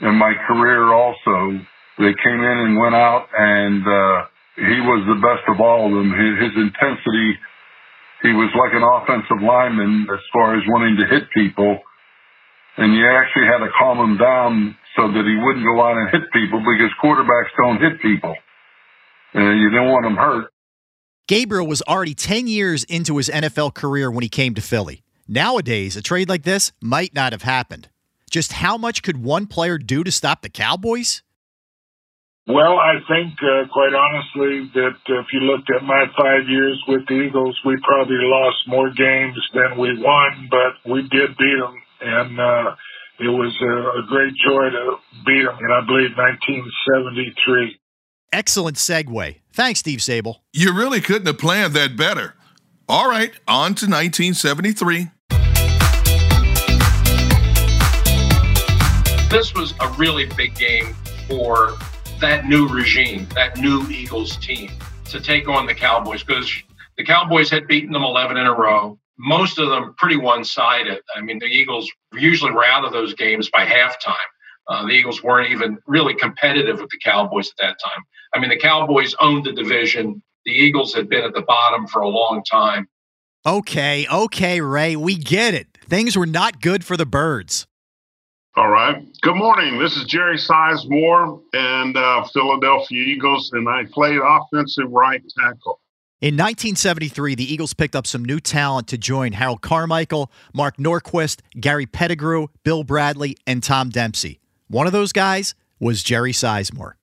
in 0.00 0.14
my 0.14 0.34
career 0.46 0.92
also. 0.92 1.60
They 1.98 2.14
came 2.22 2.40
in 2.40 2.58
and 2.58 2.78
went 2.78 2.94
out 2.94 3.28
and, 3.36 3.86
uh, 3.86 4.26
he 4.58 4.78
was 4.82 5.06
the 5.06 5.20
best 5.22 5.46
of 5.46 5.62
all 5.62 5.86
of 5.86 5.92
them. 5.94 6.10
His, 6.10 6.50
his 6.50 6.54
intensity, 6.58 7.30
he 8.26 8.34
was 8.34 8.50
like 8.58 8.74
an 8.74 8.82
offensive 8.82 9.38
lineman 9.38 10.10
as 10.10 10.22
far 10.34 10.58
as 10.58 10.62
wanting 10.66 10.98
to 10.98 11.06
hit 11.06 11.30
people. 11.30 11.78
And 12.76 12.94
you 12.94 13.06
actually 13.06 13.46
had 13.46 13.62
to 13.62 13.70
calm 13.78 13.98
him 13.98 14.18
down 14.18 14.76
so 14.96 15.06
that 15.06 15.24
he 15.24 15.36
wouldn't 15.38 15.66
go 15.66 15.82
out 15.82 15.98
and 15.98 16.10
hit 16.10 16.26
people 16.32 16.58
because 16.58 16.90
quarterbacks 17.02 17.54
don't 17.58 17.78
hit 17.78 18.02
people. 18.02 18.34
And 19.34 19.60
you 19.60 19.70
didn't 19.70 19.90
want 19.90 20.04
them 20.04 20.16
hurt. 20.16 20.50
Gabriel 21.28 21.66
was 21.66 21.82
already 21.82 22.14
10 22.14 22.46
years 22.46 22.84
into 22.84 23.18
his 23.18 23.28
NFL 23.28 23.74
career 23.74 24.10
when 24.10 24.22
he 24.22 24.28
came 24.28 24.54
to 24.54 24.62
Philly. 24.62 25.02
Nowadays, 25.28 25.94
a 25.94 26.02
trade 26.02 26.28
like 26.28 26.42
this 26.42 26.72
might 26.80 27.14
not 27.14 27.32
have 27.32 27.42
happened. 27.42 27.88
Just 28.30 28.54
how 28.54 28.76
much 28.76 29.02
could 29.02 29.22
one 29.22 29.46
player 29.46 29.78
do 29.78 30.02
to 30.02 30.10
stop 30.10 30.42
the 30.42 30.48
Cowboys? 30.48 31.22
Well, 32.48 32.78
I 32.78 32.94
think, 33.06 33.34
uh, 33.42 33.68
quite 33.68 33.92
honestly, 33.92 34.70
that 34.72 34.96
if 35.04 35.26
you 35.34 35.40
looked 35.40 35.68
at 35.68 35.84
my 35.84 36.06
five 36.16 36.48
years 36.48 36.82
with 36.88 37.06
the 37.06 37.28
Eagles, 37.28 37.60
we 37.62 37.76
probably 37.82 38.16
lost 38.20 38.56
more 38.66 38.88
games 38.88 39.36
than 39.52 39.76
we 39.76 39.92
won, 40.00 40.48
but 40.50 40.90
we 40.90 41.02
did 41.02 41.36
beat 41.36 41.58
them. 41.60 41.76
And 42.00 42.40
uh, 42.40 42.74
it 43.20 43.28
was 43.28 43.54
a, 43.60 44.00
a 44.00 44.02
great 44.08 44.32
joy 44.42 44.70
to 44.70 44.96
beat 45.26 45.44
them 45.44 45.58
in, 45.60 45.70
I 45.70 45.84
believe, 45.84 46.16
1973. 46.16 47.78
Excellent 48.32 48.78
segue. 48.78 49.40
Thanks, 49.52 49.80
Steve 49.80 50.00
Zabel. 50.00 50.42
You 50.54 50.74
really 50.74 51.02
couldn't 51.02 51.26
have 51.26 51.38
planned 51.38 51.74
that 51.74 51.98
better. 51.98 52.34
All 52.88 53.10
right, 53.10 53.32
on 53.46 53.74
to 53.74 53.84
1973. 53.84 55.08
This 59.28 59.52
was 59.54 59.74
a 59.80 59.88
really 59.98 60.24
big 60.34 60.54
game 60.54 60.94
for 61.28 61.76
that 62.20 62.46
new 62.46 62.68
regime, 62.68 63.26
that 63.34 63.58
new 63.58 63.86
Eagles 63.88 64.36
team 64.36 64.70
to 65.06 65.20
take 65.20 65.48
on 65.48 65.66
the 65.66 65.74
Cowboys 65.74 66.22
because 66.22 66.50
the 66.96 67.04
Cowboys 67.04 67.50
had 67.50 67.66
beaten 67.66 67.92
them 67.92 68.02
11 68.02 68.36
in 68.36 68.46
a 68.46 68.52
row. 68.52 68.98
Most 69.18 69.58
of 69.58 69.68
them 69.68 69.94
pretty 69.96 70.16
one 70.16 70.44
sided. 70.44 71.00
I 71.16 71.20
mean, 71.20 71.38
the 71.38 71.46
Eagles 71.46 71.90
usually 72.12 72.52
were 72.52 72.64
out 72.64 72.84
of 72.84 72.92
those 72.92 73.14
games 73.14 73.50
by 73.50 73.64
halftime. 73.64 74.14
Uh, 74.68 74.84
the 74.84 74.92
Eagles 74.92 75.22
weren't 75.22 75.50
even 75.50 75.78
really 75.86 76.14
competitive 76.14 76.80
with 76.80 76.90
the 76.90 76.98
Cowboys 77.02 77.48
at 77.48 77.66
that 77.66 77.76
time. 77.82 78.02
I 78.34 78.38
mean, 78.38 78.50
the 78.50 78.58
Cowboys 78.58 79.14
owned 79.20 79.44
the 79.44 79.52
division. 79.52 80.22
the 80.44 80.52
Eagles 80.52 80.94
had 80.94 81.08
been 81.08 81.24
at 81.24 81.34
the 81.34 81.42
bottom 81.42 81.86
for 81.86 82.02
a 82.02 82.08
long 82.08 82.42
time. 82.44 82.88
Okay, 83.46 84.06
okay, 84.12 84.60
Ray, 84.60 84.94
we 84.96 85.16
get 85.16 85.54
it. 85.54 85.68
Things 85.88 86.16
were 86.16 86.26
not 86.26 86.60
good 86.60 86.84
for 86.84 86.96
the 86.96 87.06
Birds. 87.06 87.66
All 88.58 88.70
right. 88.70 89.06
Good 89.22 89.36
morning. 89.36 89.78
This 89.78 89.96
is 89.96 90.04
Jerry 90.06 90.36
Sizemore 90.36 91.40
and 91.52 91.96
uh, 91.96 92.26
Philadelphia 92.32 93.00
Eagles, 93.04 93.52
and 93.52 93.68
I 93.68 93.84
played 93.84 94.18
offensive 94.20 94.90
right 94.90 95.22
tackle. 95.38 95.78
In 96.20 96.34
1973, 96.34 97.36
the 97.36 97.44
Eagles 97.44 97.72
picked 97.72 97.94
up 97.94 98.04
some 98.04 98.24
new 98.24 98.40
talent 98.40 98.88
to 98.88 98.98
join 98.98 99.30
Harold 99.30 99.60
Carmichael, 99.60 100.32
Mark 100.52 100.76
Nordquist, 100.76 101.38
Gary 101.60 101.86
Pettigrew, 101.86 102.48
Bill 102.64 102.82
Bradley, 102.82 103.36
and 103.46 103.62
Tom 103.62 103.90
Dempsey. 103.90 104.40
One 104.66 104.88
of 104.88 104.92
those 104.92 105.12
guys 105.12 105.54
was 105.78 106.02
Jerry 106.02 106.32
Sizemore. 106.32 106.94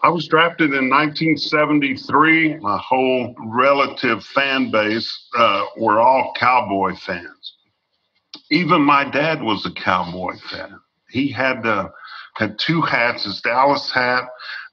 I 0.00 0.10
was 0.10 0.28
drafted 0.28 0.74
in 0.74 0.88
1973. 0.88 2.58
My 2.58 2.78
whole 2.78 3.34
relative 3.46 4.22
fan 4.26 4.70
base 4.70 5.26
uh, 5.36 5.64
were 5.76 6.00
all 6.00 6.32
Cowboy 6.38 6.94
fans. 6.94 7.54
Even 8.52 8.82
my 8.82 9.08
dad 9.08 9.42
was 9.42 9.64
a 9.64 9.72
Cowboy 9.72 10.34
fan. 10.50 10.78
He 11.08 11.32
had 11.32 11.66
uh, 11.66 11.88
had 12.34 12.58
two 12.58 12.82
hats: 12.82 13.24
his 13.24 13.40
Dallas 13.40 13.90
hat, 13.90 14.24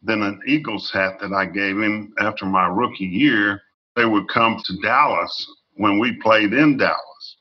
then 0.02 0.22
an 0.22 0.42
Eagles 0.46 0.92
hat 0.92 1.14
that 1.22 1.32
I 1.32 1.46
gave 1.46 1.78
him 1.78 2.14
after 2.20 2.46
my 2.46 2.68
rookie 2.68 3.06
year. 3.06 3.62
They 3.96 4.04
would 4.04 4.28
come 4.28 4.62
to 4.66 4.82
Dallas 4.84 5.48
when 5.76 5.98
we 5.98 6.20
played 6.22 6.52
in 6.52 6.76
Dallas. 6.78 7.38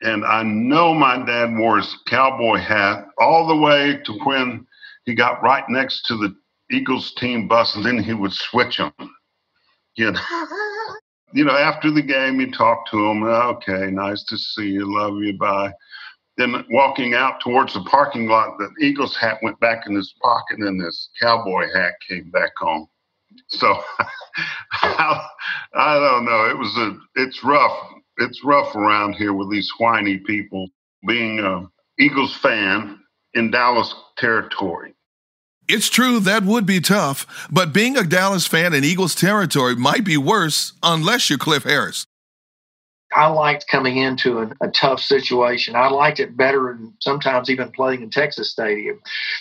And 0.00 0.24
I 0.24 0.42
know 0.42 0.94
my 0.94 1.24
dad 1.24 1.56
wore 1.56 1.76
his 1.76 1.96
cowboy 2.08 2.56
hat 2.56 3.06
all 3.18 3.46
the 3.46 3.56
way 3.56 4.00
to 4.04 4.12
when 4.24 4.66
he 5.04 5.14
got 5.14 5.44
right 5.44 5.64
next 5.68 6.06
to 6.06 6.16
the 6.16 6.34
Eagles 6.72 7.14
team 7.14 7.46
bus, 7.46 7.76
and 7.76 7.84
then 7.84 8.02
he 8.02 8.14
would 8.14 8.32
switch 8.32 8.78
them. 8.78 8.92
You 9.94 10.10
know, 10.10 10.20
you 11.32 11.44
know 11.44 11.56
after 11.56 11.90
the 11.90 12.02
game, 12.02 12.40
you 12.40 12.50
talk 12.50 12.86
to 12.90 13.06
him. 13.06 13.22
Oh, 13.22 13.56
okay, 13.56 13.90
nice 13.90 14.24
to 14.24 14.38
see 14.38 14.68
you. 14.68 14.92
Love 14.92 15.16
you. 15.18 15.36
Bye. 15.38 15.72
Then 16.36 16.64
walking 16.70 17.14
out 17.14 17.40
towards 17.40 17.74
the 17.74 17.82
parking 17.82 18.26
lot, 18.26 18.56
the 18.58 18.70
Eagles 18.80 19.16
hat 19.16 19.38
went 19.42 19.60
back 19.60 19.86
in 19.86 19.94
his 19.94 20.14
pocket, 20.22 20.58
and 20.60 20.80
this 20.80 21.10
cowboy 21.20 21.66
hat 21.74 21.94
came 22.08 22.30
back 22.30 22.52
on. 22.62 22.86
So 23.48 23.66
I, 24.72 25.26
I 25.74 25.94
don't 25.98 26.24
know. 26.24 26.48
It 26.48 26.56
was 26.56 26.76
a. 26.76 26.98
It's 27.16 27.44
rough. 27.44 27.78
It's 28.18 28.44
rough 28.44 28.74
around 28.74 29.14
here 29.14 29.32
with 29.32 29.50
these 29.50 29.70
whiny 29.78 30.18
people. 30.18 30.68
Being 31.06 31.40
a 31.40 31.66
Eagles 31.98 32.36
fan 32.36 33.00
in 33.34 33.50
Dallas 33.50 33.94
territory. 34.16 34.94
It's 35.68 35.88
true 35.88 36.18
that 36.20 36.42
would 36.42 36.66
be 36.66 36.80
tough, 36.80 37.48
but 37.50 37.72
being 37.72 37.96
a 37.96 38.02
Dallas 38.02 38.46
fan 38.46 38.74
in 38.74 38.84
Eagles 38.84 39.14
territory 39.14 39.76
might 39.76 40.04
be 40.04 40.16
worse 40.16 40.72
unless 40.82 41.30
you're 41.30 41.38
Cliff 41.38 41.62
Harris. 41.62 42.06
I 43.14 43.26
liked 43.26 43.68
coming 43.68 43.98
into 43.98 44.38
a, 44.38 44.50
a, 44.62 44.70
tough 44.70 45.00
situation. 45.00 45.76
I 45.76 45.88
liked 45.88 46.18
it 46.18 46.36
better 46.36 46.74
than 46.74 46.94
sometimes 47.00 47.50
even 47.50 47.70
playing 47.70 48.02
in 48.02 48.10
Texas 48.10 48.50
Stadium. 48.50 49.00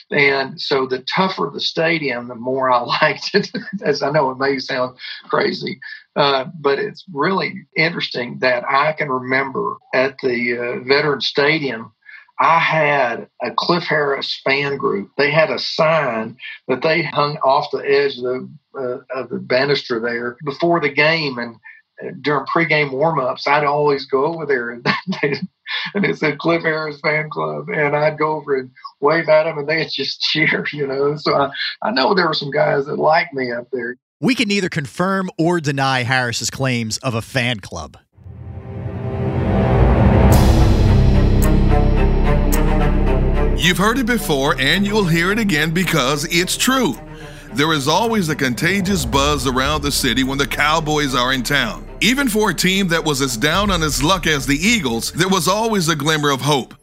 And 0.09 0.59
so 0.59 0.85
the 0.85 0.99
tougher 0.99 1.49
the 1.53 1.61
stadium, 1.61 2.27
the 2.27 2.35
more 2.35 2.69
I 2.69 2.79
liked 3.01 3.31
it. 3.33 3.49
As 3.83 4.03
I 4.03 4.11
know 4.11 4.29
it 4.31 4.37
may 4.37 4.59
sound 4.59 4.97
crazy, 5.29 5.79
uh, 6.15 6.45
but 6.59 6.79
it's 6.79 7.05
really 7.13 7.65
interesting 7.77 8.39
that 8.39 8.63
I 8.69 8.93
can 8.93 9.09
remember 9.09 9.77
at 9.93 10.17
the 10.21 10.57
uh, 10.57 10.87
Veteran 10.87 11.21
Stadium 11.21 11.93
I 12.41 12.57
had 12.57 13.27
a 13.43 13.51
Cliff 13.51 13.83
Harris 13.83 14.41
fan 14.43 14.77
group. 14.77 15.11
They 15.15 15.29
had 15.29 15.51
a 15.51 15.59
sign 15.59 16.37
that 16.67 16.81
they 16.81 17.03
hung 17.03 17.37
off 17.37 17.69
the 17.71 17.83
edge 17.87 18.17
of 18.17 18.23
the, 18.23 18.49
uh, 18.75 19.21
of 19.21 19.29
the 19.29 19.37
banister 19.37 19.99
there 19.99 20.37
before 20.43 20.81
the 20.81 20.89
game, 20.89 21.37
and 21.37 21.55
uh, 22.03 22.15
during 22.21 22.47
pregame 22.47 22.89
warmups, 22.89 23.47
I'd 23.47 23.63
always 23.63 24.07
go 24.07 24.25
over 24.25 24.47
there 24.47 24.71
and 24.71 24.83
they, 25.21 25.35
and 25.93 26.03
it 26.03 26.17
said 26.17 26.39
Cliff 26.39 26.63
Harris 26.63 26.99
Fan 27.01 27.29
Club, 27.29 27.69
and 27.69 27.95
I'd 27.95 28.17
go 28.17 28.31
over 28.37 28.57
and 28.57 28.71
wave 29.01 29.29
at 29.29 29.43
them, 29.43 29.59
and 29.59 29.69
they'd 29.69 29.89
just 29.91 30.21
cheer, 30.21 30.65
you 30.73 30.87
know. 30.87 31.15
So 31.17 31.35
I, 31.35 31.51
I 31.83 31.91
know 31.91 32.15
there 32.15 32.27
were 32.27 32.33
some 32.33 32.51
guys 32.51 32.87
that 32.87 32.97
liked 32.97 33.35
me 33.35 33.51
up 33.51 33.67
there. 33.71 33.97
We 34.19 34.33
can 34.33 34.47
neither 34.47 34.69
confirm 34.69 35.29
or 35.37 35.61
deny 35.61 36.03
Harris's 36.03 36.49
claims 36.49 36.97
of 36.99 37.13
a 37.13 37.21
fan 37.21 37.59
club. 37.59 37.97
You've 43.61 43.77
heard 43.77 43.99
it 43.99 44.07
before, 44.07 44.55
and 44.57 44.87
you'll 44.87 45.05
hear 45.05 45.31
it 45.31 45.37
again 45.37 45.69
because 45.69 46.25
it's 46.31 46.57
true. 46.57 46.95
There 47.53 47.73
is 47.73 47.87
always 47.87 48.27
a 48.27 48.35
contagious 48.35 49.05
buzz 49.05 49.45
around 49.45 49.83
the 49.83 49.91
city 49.91 50.23
when 50.23 50.39
the 50.39 50.47
Cowboys 50.47 51.13
are 51.13 51.31
in 51.31 51.43
town. 51.43 51.87
Even 52.01 52.27
for 52.27 52.49
a 52.49 52.55
team 52.55 52.87
that 52.87 53.05
was 53.05 53.21
as 53.21 53.37
down 53.37 53.69
on 53.69 53.83
its 53.83 54.01
luck 54.01 54.25
as 54.25 54.47
the 54.47 54.57
Eagles, 54.57 55.11
there 55.11 55.29
was 55.29 55.47
always 55.47 55.89
a 55.89 55.95
glimmer 55.95 56.31
of 56.31 56.41
hope. 56.41 56.73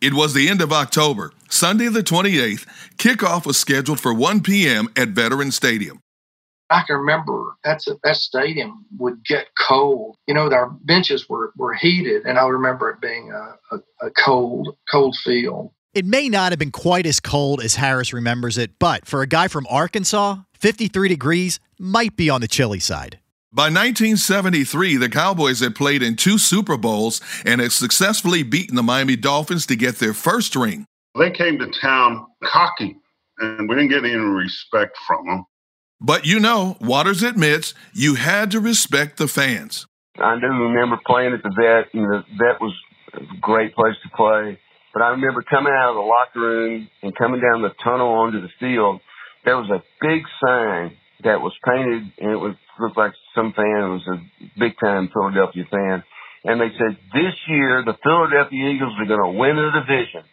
It 0.00 0.12
was 0.12 0.34
the 0.34 0.48
end 0.48 0.60
of 0.62 0.72
October. 0.72 1.32
Sunday 1.48 1.86
the 1.86 2.02
28th, 2.02 2.66
kickoff 2.96 3.46
was 3.46 3.56
scheduled 3.56 4.00
for 4.00 4.12
1 4.12 4.40
p.m. 4.40 4.88
at 4.96 5.10
Veteran 5.10 5.52
Stadium. 5.52 6.00
I 6.70 6.82
can 6.88 6.96
remember 6.96 7.56
that's 7.62 7.86
a, 7.86 7.94
that 8.02 8.16
stadium 8.16 8.84
would 8.98 9.24
get 9.24 9.46
cold. 9.56 10.16
You 10.26 10.34
know, 10.34 10.50
our 10.50 10.70
benches 10.70 11.28
were, 11.28 11.52
were 11.56 11.74
heated, 11.74 12.26
and 12.26 12.36
I 12.36 12.48
remember 12.48 12.90
it 12.90 13.00
being 13.00 13.30
a, 13.30 13.76
a, 13.76 14.06
a 14.06 14.10
cold, 14.10 14.76
cold 14.90 15.14
field. 15.14 15.70
It 15.92 16.04
may 16.04 16.28
not 16.28 16.52
have 16.52 16.58
been 16.60 16.70
quite 16.70 17.04
as 17.04 17.18
cold 17.18 17.60
as 17.60 17.74
Harris 17.74 18.12
remembers 18.12 18.56
it, 18.56 18.78
but 18.78 19.06
for 19.06 19.22
a 19.22 19.26
guy 19.26 19.48
from 19.48 19.66
Arkansas, 19.68 20.36
53 20.54 21.08
degrees 21.08 21.58
might 21.80 22.14
be 22.14 22.30
on 22.30 22.40
the 22.40 22.46
chilly 22.46 22.78
side. 22.78 23.18
By 23.52 23.64
1973, 23.64 24.98
the 24.98 25.08
Cowboys 25.08 25.58
had 25.58 25.74
played 25.74 26.00
in 26.00 26.14
two 26.14 26.38
Super 26.38 26.76
Bowls 26.76 27.20
and 27.44 27.60
had 27.60 27.72
successfully 27.72 28.44
beaten 28.44 28.76
the 28.76 28.84
Miami 28.84 29.16
Dolphins 29.16 29.66
to 29.66 29.74
get 29.74 29.96
their 29.96 30.14
first 30.14 30.54
ring. 30.54 30.86
They 31.18 31.32
came 31.32 31.58
to 31.58 31.68
town 31.80 32.24
cocky, 32.44 32.96
and 33.38 33.68
we 33.68 33.74
didn't 33.74 33.90
get 33.90 34.04
any 34.04 34.14
respect 34.14 34.96
from 35.08 35.26
them. 35.26 35.44
But 36.00 36.24
you 36.24 36.38
know, 36.38 36.76
Waters 36.80 37.24
admits 37.24 37.74
you 37.92 38.14
had 38.14 38.52
to 38.52 38.60
respect 38.60 39.16
the 39.16 39.26
fans. 39.26 39.86
I 40.20 40.38
do 40.38 40.46
remember 40.46 41.00
playing 41.04 41.32
at 41.32 41.42
the 41.42 41.50
vet, 41.50 41.92
and 41.92 42.04
the 42.04 42.24
vet 42.38 42.60
was 42.60 42.72
a 43.14 43.22
great 43.40 43.74
place 43.74 43.96
to 44.04 44.08
play. 44.16 44.56
But 44.92 45.02
I 45.02 45.08
remember 45.10 45.42
coming 45.42 45.72
out 45.72 45.90
of 45.90 45.96
the 45.96 46.08
locker 46.08 46.40
room 46.40 46.88
and 47.02 47.16
coming 47.16 47.40
down 47.40 47.62
the 47.62 47.74
tunnel 47.82 48.08
onto 48.08 48.40
the 48.40 48.50
field. 48.58 49.00
There 49.44 49.56
was 49.56 49.70
a 49.70 49.82
big 50.00 50.22
sign 50.44 50.96
that 51.22 51.40
was 51.40 51.52
painted, 51.64 52.12
and 52.18 52.32
it 52.32 52.40
was 52.40 52.54
looked 52.78 52.96
like 52.96 53.12
some 53.34 53.52
fan. 53.52 53.92
Was 53.92 54.08
a 54.08 54.18
big 54.58 54.72
time 54.82 55.10
Philadelphia 55.12 55.64
fan, 55.70 56.02
and 56.44 56.60
they 56.60 56.72
said 56.76 56.96
this 57.12 57.34
year 57.48 57.84
the 57.84 57.96
Philadelphia 58.02 58.70
Eagles 58.70 58.94
are 58.98 59.06
going 59.06 59.22
to 59.22 59.38
win 59.38 59.56
the 59.56 59.70
division. 59.80 60.24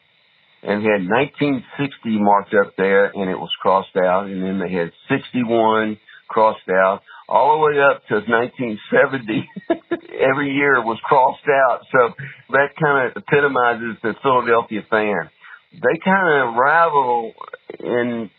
And 0.64 0.82
had 0.82 1.06
1960 1.06 2.18
marked 2.18 2.54
up 2.56 2.74
there, 2.78 3.14
and 3.14 3.30
it 3.30 3.38
was 3.38 3.52
crossed 3.62 3.96
out, 3.96 4.26
and 4.26 4.42
then 4.42 4.60
they 4.60 4.74
had 4.74 4.92
61 5.08 6.00
crossed 6.28 6.70
out 6.70 7.02
all 7.28 7.58
the 7.58 7.66
way 7.66 7.82
up 7.82 8.06
to 8.08 8.16
1970. 8.16 9.50
Every 10.20 10.54
year 10.54 10.82
was 10.82 11.00
crossed 11.04 11.48
out. 11.48 11.82
So 11.92 12.14
that 12.52 12.76
kind 12.82 13.12
of 13.12 13.24
epitomizes 13.24 13.98
the 14.02 14.14
Philadelphia 14.22 14.82
fan. 14.90 15.30
They 15.74 16.00
kind 16.04 16.50
of 16.50 16.56
rival 16.56 17.34
and 17.80 18.30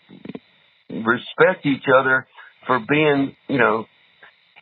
respect 0.90 1.66
each 1.66 1.84
other 1.94 2.26
for 2.66 2.80
being, 2.88 3.36
you 3.48 3.58
know, 3.58 3.84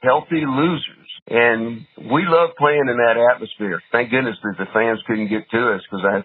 healthy 0.03 0.45
losers. 0.47 1.07
And 1.29 1.87
we 1.99 2.25
love 2.27 2.51
playing 2.59 2.87
in 2.89 2.97
that 2.99 3.17
atmosphere. 3.35 3.83
Thank 3.91 4.11
goodness 4.11 4.37
that 4.43 4.55
the 4.59 4.67
fans 4.73 5.01
couldn't 5.07 5.29
get 5.29 5.49
to 5.51 5.75
us 5.75 5.83
because 5.91 6.23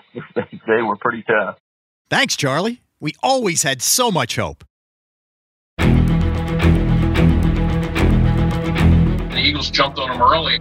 they 0.68 0.82
were 0.82 0.96
pretty 0.98 1.24
tough. 1.24 1.58
Thanks, 2.10 2.36
Charlie. 2.36 2.82
We 3.00 3.14
always 3.24 3.64
had 3.64 3.82
so 3.82 4.12
much 4.12 4.36
hope. 4.36 4.64
Eagles 9.42 9.70
jumped 9.70 10.00
on 10.00 10.12
him 10.12 10.22
early. 10.22 10.60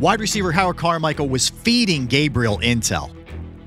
Wide 0.00 0.20
receiver 0.20 0.50
Harold 0.50 0.76
Carmichael 0.76 1.28
was 1.28 1.48
feeding 1.48 2.06
Gabriel 2.06 2.58
intel. 2.58 3.14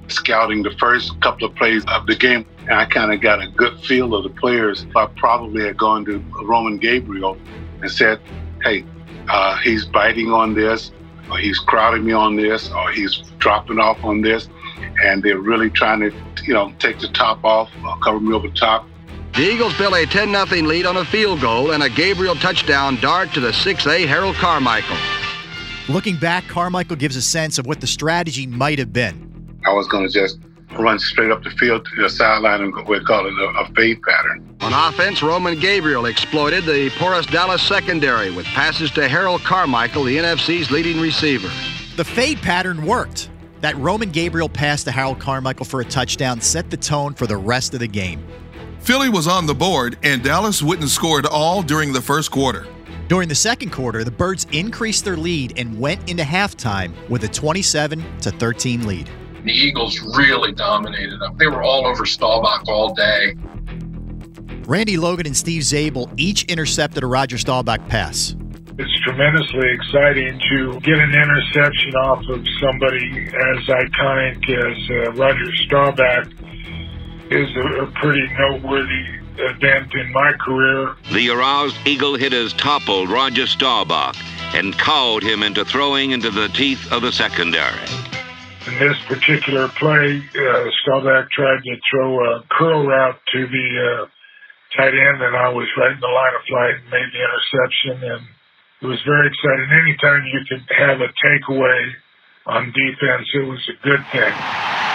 Scouting 0.09 0.63
the 0.63 0.71
first 0.71 1.19
couple 1.21 1.47
of 1.47 1.55
plays 1.55 1.83
of 1.87 2.05
the 2.05 2.15
game, 2.15 2.45
and 2.61 2.73
I 2.73 2.85
kind 2.85 3.13
of 3.13 3.21
got 3.21 3.41
a 3.41 3.47
good 3.49 3.79
feel 3.81 4.15
of 4.15 4.23
the 4.23 4.29
players. 4.29 4.85
I 4.95 5.05
probably 5.17 5.65
had 5.65 5.77
gone 5.77 6.05
to 6.05 6.19
Roman 6.43 6.77
Gabriel 6.77 7.37
and 7.81 7.91
said, 7.91 8.19
hey, 8.63 8.85
uh, 9.29 9.57
he's 9.57 9.85
biting 9.85 10.31
on 10.31 10.53
this, 10.53 10.91
or 11.29 11.37
he's 11.37 11.59
crowding 11.59 12.05
me 12.05 12.13
on 12.13 12.35
this, 12.35 12.71
or 12.71 12.91
he's 12.91 13.17
dropping 13.37 13.79
off 13.79 14.01
on 14.03 14.21
this, 14.21 14.47
and 15.03 15.21
they're 15.21 15.39
really 15.39 15.69
trying 15.69 15.99
to, 15.99 16.11
you 16.43 16.53
know, 16.53 16.73
take 16.79 16.99
the 16.99 17.09
top 17.09 17.43
off, 17.43 17.69
or 17.85 17.97
cover 17.99 18.19
me 18.19 18.33
over 18.33 18.49
top. 18.49 18.87
The 19.37 19.43
Eagles 19.43 19.77
built 19.77 19.93
a 19.93 20.03
10 20.07 20.31
0 20.31 20.67
lead 20.67 20.87
on 20.87 20.97
a 20.97 21.05
field 21.05 21.41
goal 21.41 21.69
and 21.69 21.83
a 21.83 21.89
Gabriel 21.91 22.33
touchdown 22.33 22.95
dart 22.99 23.31
to 23.33 23.39
the 23.39 23.51
6A 23.51 24.07
Harold 24.07 24.33
Carmichael. 24.37 24.97
Looking 25.87 26.17
back, 26.17 26.47
Carmichael 26.47 26.95
gives 26.95 27.15
a 27.15 27.21
sense 27.21 27.59
of 27.59 27.67
what 27.67 27.79
the 27.79 27.85
strategy 27.85 28.47
might 28.47 28.79
have 28.79 28.91
been. 28.91 29.59
I 29.63 29.73
was 29.73 29.87
going 29.87 30.07
to 30.07 30.11
just 30.11 30.39
run 30.79 30.97
straight 30.97 31.29
up 31.29 31.43
the 31.43 31.51
field 31.51 31.85
to 31.85 32.01
the 32.01 32.09
sideline 32.09 32.61
and 32.61 32.87
we'd 32.87 33.05
call 33.05 33.27
it 33.27 33.33
a, 33.33 33.59
a 33.59 33.71
fade 33.75 34.01
pattern. 34.01 34.57
On 34.61 34.73
offense, 34.73 35.21
Roman 35.21 35.59
Gabriel 35.59 36.07
exploited 36.07 36.65
the 36.65 36.89
porous 36.97 37.27
Dallas 37.27 37.61
secondary 37.61 38.31
with 38.31 38.47
passes 38.47 38.89
to 38.89 39.07
Harold 39.07 39.43
Carmichael, 39.43 40.05
the 40.05 40.17
NFC's 40.17 40.71
leading 40.71 40.99
receiver. 40.99 41.49
The 41.95 42.05
fade 42.05 42.41
pattern 42.41 42.87
worked. 42.87 43.29
That 43.61 43.77
Roman 43.77 44.09
Gabriel 44.09 44.49
pass 44.49 44.83
to 44.85 44.91
Harold 44.91 45.19
Carmichael 45.19 45.65
for 45.65 45.81
a 45.81 45.85
touchdown 45.85 46.41
set 46.41 46.71
the 46.71 46.77
tone 46.77 47.13
for 47.13 47.27
the 47.27 47.37
rest 47.37 47.75
of 47.75 47.81
the 47.81 47.87
game. 47.87 48.25
Philly 48.87 49.09
was 49.09 49.27
on 49.27 49.45
the 49.45 49.53
board, 49.53 49.97
and 50.03 50.23
Dallas 50.23 50.63
wouldn't 50.63 50.87
score 50.87 51.19
at 51.19 51.25
all 51.25 51.61
during 51.61 51.91
the 51.91 51.99
first 51.99 52.31
quarter. 52.31 52.65
During 53.09 53.27
the 53.27 53.35
second 53.35 53.71
quarter, 53.71 54.05
the 54.05 54.11
Birds 54.11 54.47
increased 54.53 55.03
their 55.03 55.17
lead 55.17 55.59
and 55.59 55.77
went 55.77 56.09
into 56.09 56.23
halftime 56.23 56.93
with 57.09 57.21
a 57.25 57.27
27 57.27 58.01
to 58.21 58.31
13 58.31 58.87
lead. 58.87 59.09
The 59.43 59.51
Eagles 59.51 59.99
really 60.15 60.53
dominated 60.53 61.19
them. 61.19 61.35
They 61.37 61.47
were 61.47 61.63
all 61.63 61.85
over 61.85 62.05
Staubach 62.05 62.63
all 62.69 62.93
day. 62.93 63.35
Randy 64.65 64.95
Logan 64.95 65.25
and 65.25 65.35
Steve 65.35 65.63
Zabel 65.63 66.09
each 66.15 66.45
intercepted 66.45 67.03
a 67.03 67.07
Roger 67.07 67.37
Staubach 67.37 67.85
pass. 67.89 68.37
It's 68.79 69.01
tremendously 69.01 69.69
exciting 69.69 70.39
to 70.49 70.79
get 70.79 70.97
an 70.97 71.13
interception 71.13 71.93
off 71.95 72.23
of 72.29 72.45
somebody 72.61 73.27
as 73.27 73.65
iconic 73.65 74.49
as 74.49 74.89
uh, 74.89 75.11
Roger 75.11 75.53
Staubach 75.65 76.29
is 77.31 77.55
a, 77.55 77.83
a 77.83 77.91
pretty 77.99 78.25
noteworthy 78.37 79.05
event 79.37 79.93
in 79.93 80.11
my 80.11 80.31
career. 80.39 80.95
The 81.13 81.29
aroused 81.29 81.75
Eagle 81.85 82.15
hitters 82.15 82.53
toppled 82.53 83.09
Roger 83.09 83.45
Staubach 83.45 84.15
and 84.55 84.77
cowed 84.77 85.23
him 85.23 85.43
into 85.43 85.65
throwing 85.65 86.11
into 86.11 86.31
the 86.31 86.47
teeth 86.49 86.91
of 86.91 87.01
the 87.01 87.11
secondary. 87.11 87.85
In 88.67 88.79
this 88.79 88.97
particular 89.07 89.69
play, 89.69 90.21
uh, 90.35 90.65
Staubach 90.81 91.29
tried 91.31 91.63
to 91.63 91.75
throw 91.89 92.35
a 92.35 92.43
curl 92.51 92.85
route 92.85 93.19
to 93.33 93.47
the 93.47 93.67
uh, 93.79 94.05
tight 94.75 94.93
end, 94.93 95.21
and 95.21 95.35
I 95.35 95.49
was 95.49 95.67
right 95.77 95.93
in 95.93 95.99
the 95.99 96.07
line 96.07 96.35
of 96.35 96.41
flight 96.47 96.75
and 96.75 96.89
made 96.91 97.09
the 97.13 97.21
interception. 97.23 98.11
And 98.11 98.27
it 98.81 98.87
was 98.87 98.99
very 99.05 99.27
exciting. 99.27 99.67
Anytime 99.71 100.23
you 100.31 100.41
could 100.49 100.65
have 100.75 100.99
a 100.99 101.11
takeaway 101.23 101.91
on 102.45 102.73
defense, 102.73 103.27
it 103.33 103.47
was 103.47 103.69
a 103.69 103.83
good 103.83 104.03
thing. 104.11 104.86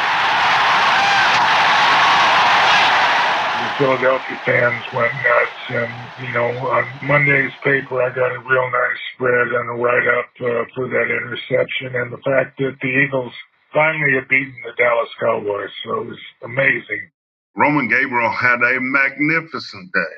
Philadelphia 3.83 4.41
fans 4.47 4.85
went 4.95 5.11
nuts, 5.11 5.63
and 5.71 5.91
you 6.25 6.33
know, 6.33 6.47
on 6.71 6.87
Monday's 7.03 7.51
paper, 7.65 8.01
I 8.01 8.15
got 8.15 8.31
a 8.31 8.39
real 8.39 8.71
nice 8.71 9.03
spread 9.13 9.49
and 9.49 9.71
a 9.71 9.73
write-up 9.83 10.31
uh, 10.39 10.71
for 10.73 10.87
that 10.87 11.11
interception, 11.11 11.97
and 11.97 12.13
the 12.13 12.23
fact 12.23 12.59
that 12.59 12.77
the 12.81 12.87
Eagles 12.87 13.33
finally 13.75 14.15
had 14.15 14.29
beaten 14.29 14.55
the 14.65 14.71
Dallas 14.79 15.09
Cowboys, 15.19 15.71
so 15.83 16.03
it 16.03 16.07
was 16.11 16.19
amazing. 16.45 17.11
Roman 17.57 17.89
Gabriel 17.89 18.31
had 18.31 18.63
a 18.63 18.79
magnificent 18.79 19.93
day. 19.93 20.15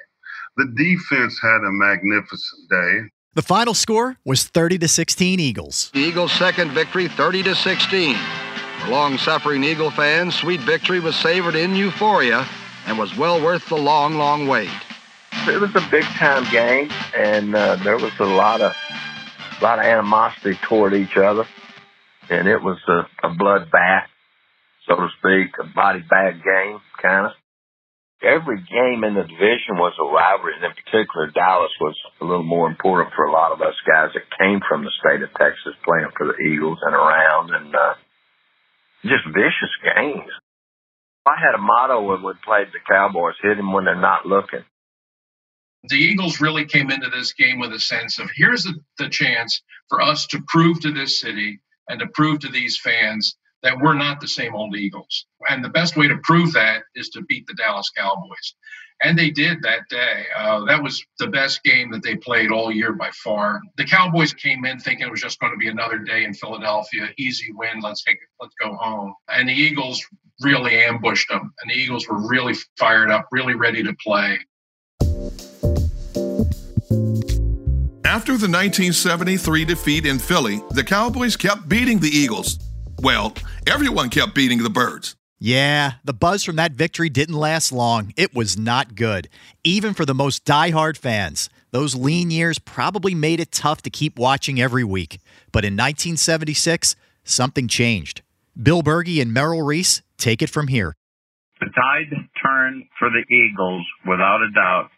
The 0.59 0.67
defense 0.77 1.41
had 1.41 1.65
a 1.65 1.73
magnificent 1.73 2.69
day. 2.69 3.09
The 3.33 3.41
final 3.41 3.73
score 3.73 4.19
was 4.27 4.45
30 4.45 4.77
to 4.81 4.89
16 4.89 5.41
Eagles. 5.41 5.91
The 5.95 6.01
Eagles' 6.01 6.33
second 6.33 6.73
victory, 6.73 7.09
30 7.09 7.45
to 7.45 7.55
16. 7.55 8.17
For 8.83 8.91
long-suffering 8.91 9.65
Eagle 9.65 9.91
fans, 9.91 10.35
sweet 10.35 10.61
victory 10.61 11.01
was 11.01 11.17
savored 11.17 11.55
in 11.55 11.75
euphoria 11.75 12.47
and 12.87 12.99
was 12.99 13.17
well 13.17 13.43
worth 13.43 13.69
the 13.69 13.77
long, 13.77 14.15
long 14.15 14.47
wait. 14.47 14.71
It 15.47 15.61
was 15.61 15.75
a 15.75 15.87
big-time 15.91 16.51
game, 16.51 16.91
and 17.17 17.55
uh, 17.55 17.77
there 17.85 17.99
was 17.99 18.13
a 18.19 18.25
lot 18.25 18.61
of 18.61 18.73
a 19.61 19.65
lot 19.65 19.79
of 19.79 19.85
animosity 19.85 20.59
toward 20.63 20.95
each 20.95 21.17
other, 21.17 21.47
and 22.31 22.49
it 22.49 22.63
was 22.63 22.79
a, 22.89 23.27
a 23.27 23.31
bloodbath, 23.35 24.07
so 24.89 24.97
to 24.97 25.09
speak, 25.19 25.55
a 25.61 25.65
body 25.75 26.01
bag 26.09 26.43
game, 26.43 26.81
kind 27.01 27.27
of 27.27 27.33
every 28.25 28.57
game 28.57 29.05
in 29.05 29.15
the 29.15 29.23
division 29.23 29.77
was 29.77 29.93
a 30.01 30.07
rivalry, 30.09 30.57
and 30.57 30.65
in 30.65 30.73
particular, 30.73 31.31
Dallas 31.31 31.73
was 31.81 31.95
a 32.21 32.25
little 32.25 32.45
more 32.45 32.69
important 32.69 33.13
for 33.15 33.27
a 33.27 33.33
lot 33.33 33.53
of 33.53 33.61
us 33.61 33.77
guys 33.87 34.11
that 34.15 34.25
came 34.41 34.61
from 34.67 34.83
the 34.83 34.93
state 34.99 35.23
of 35.23 35.31
Texas 35.37 35.77
playing 35.85 36.09
for 36.17 36.27
the 36.27 36.39
Eagles 36.41 36.79
and 36.83 36.95
around, 36.95 37.55
and 37.55 37.75
uh, 37.75 37.95
just 39.05 39.29
vicious 39.29 39.75
games. 39.85 40.33
I 41.27 41.37
had 41.39 41.55
a 41.55 41.59
motto 41.63 42.03
when 42.03 42.23
we 42.23 42.33
played 42.45 42.69
the 42.69 42.81
Cowboys: 42.89 43.35
"Hit 43.43 43.57
them 43.57 43.73
when 43.73 43.85
they're 43.87 43.97
not 44.01 44.27
looking." 44.27 44.65
The 45.85 45.97
Eagles 45.97 46.41
really 46.41 46.67
came 46.67 46.91
into 46.91 47.11
this 47.11 47.33
game 47.35 47.59
with 47.59 47.73
a 47.73 47.81
sense 47.81 48.19
of 48.21 48.31
here's 48.35 48.65
the, 48.65 48.75
the 48.99 49.09
chance 49.09 49.63
for 49.89 50.01
us 50.01 50.27
to 50.29 50.43
prove 50.49 50.81
to 50.83 50.93
this 50.93 51.21
city 51.21 51.61
and 51.89 52.01
to 52.01 52.07
prove 52.15 52.41
to 52.41 52.49
these 52.49 52.79
fans 52.79 53.37
that 53.65 53.79
we're 53.81 53.95
not 53.95 54.21
the 54.21 54.29
same 54.29 54.55
old 54.55 54.77
Eagles. 54.77 55.27
And 55.49 55.65
the 55.65 55.71
best 55.71 55.97
way 55.97 56.09
to 56.09 56.19
prove 56.23 56.53
that 56.55 56.85
is 56.95 57.11
to 57.11 57.23
beat 57.23 57.47
the 57.49 57.55
Dallas 57.55 57.91
Cowboys. 57.97 58.55
And 59.05 59.19
they 59.19 59.31
did 59.31 59.61
that 59.63 59.87
day. 59.91 60.25
Uh, 60.35 60.65
that 60.65 60.83
was 60.83 61.05
the 61.19 61.27
best 61.27 61.63
game 61.63 61.91
that 61.91 62.03
they 62.03 62.17
played 62.17 62.51
all 62.51 62.73
year 62.73 62.95
by 62.95 63.11
far. 63.11 63.61
The 63.77 63.85
Cowboys 63.85 64.33
came 64.33 64.65
in 64.65 64.81
thinking 64.81 65.07
it 65.07 65.11
was 65.11 65.21
just 65.21 65.39
going 65.41 65.53
to 65.53 65.59
be 65.59 65.69
another 65.69 65.99
day 65.99 66.25
in 66.25 66.33
Philadelphia, 66.33 67.11
easy 67.19 67.53
win. 67.53 67.81
Let's 67.83 68.03
take 68.03 68.17
it. 68.17 68.29
Let's 68.41 68.55
go 68.59 68.75
home. 68.75 69.15
And 69.29 69.47
the 69.47 69.53
Eagles 69.53 70.03
really 70.41 70.83
ambushed 70.83 71.29
them. 71.29 71.53
And 71.61 71.71
the 71.71 71.75
Eagles 71.75 72.09
were 72.09 72.27
really 72.27 72.55
fired 72.79 73.11
up, 73.11 73.29
really 73.31 73.55
ready 73.55 73.83
to 73.83 73.95
play. 74.03 74.39
After 78.07 78.39
the 78.39 78.49
1973 78.49 79.67
defeat 79.67 80.07
in 80.07 80.19
Philly, 80.19 80.63
the 80.71 80.85
Cowboys 80.85 81.37
kept 81.37 81.69
beating 81.69 81.99
the 81.99 82.09
Eagles. 82.09 82.59
Well, 83.03 83.35
everyone 83.67 84.09
kept 84.09 84.35
beating 84.35 84.63
the 84.63 84.71
Birds. 84.71 85.15
Yeah, 85.47 85.97
the 86.03 86.15
buzz 86.15 86.43
from 86.43 86.57
that 86.57 86.73
victory 86.73 87.11
didn't 87.11 87.35
last 87.35 87.71
long. 87.71 88.15
It 88.17 88.35
was 88.35 88.57
not 88.57 88.95
good, 88.95 89.29
even 89.63 89.93
for 89.93 90.07
the 90.07 90.15
most 90.15 90.47
die-hard 90.47 90.97
fans. 90.97 91.51
Those 91.71 91.95
lean 91.95 92.31
years 92.31 92.59
probably 92.59 93.15
made 93.15 93.41
it 93.41 93.53
tough 93.53 93.83
to 93.83 93.91
keep 93.91 94.19
watching 94.19 94.59
every 94.59 94.85
week. 94.85 95.19
But 95.53 95.67
in 95.67 95.75
1976, 95.75 96.97
something 97.25 97.69
changed. 97.69 98.23
Bill 98.57 98.83
Bergey 98.83 99.21
and 99.21 99.35
Merrill 99.35 99.61
Reese 99.61 100.01
take 100.17 100.41
it 100.41 100.49
from 100.49 100.69
here. 100.69 100.97
The 101.61 101.67
tide 101.67 102.09
turned 102.43 102.85
for 102.99 103.11
the 103.11 103.27
Eagles 103.31 103.85
without 104.07 104.41
a 104.41 104.51
doubt 104.51 104.89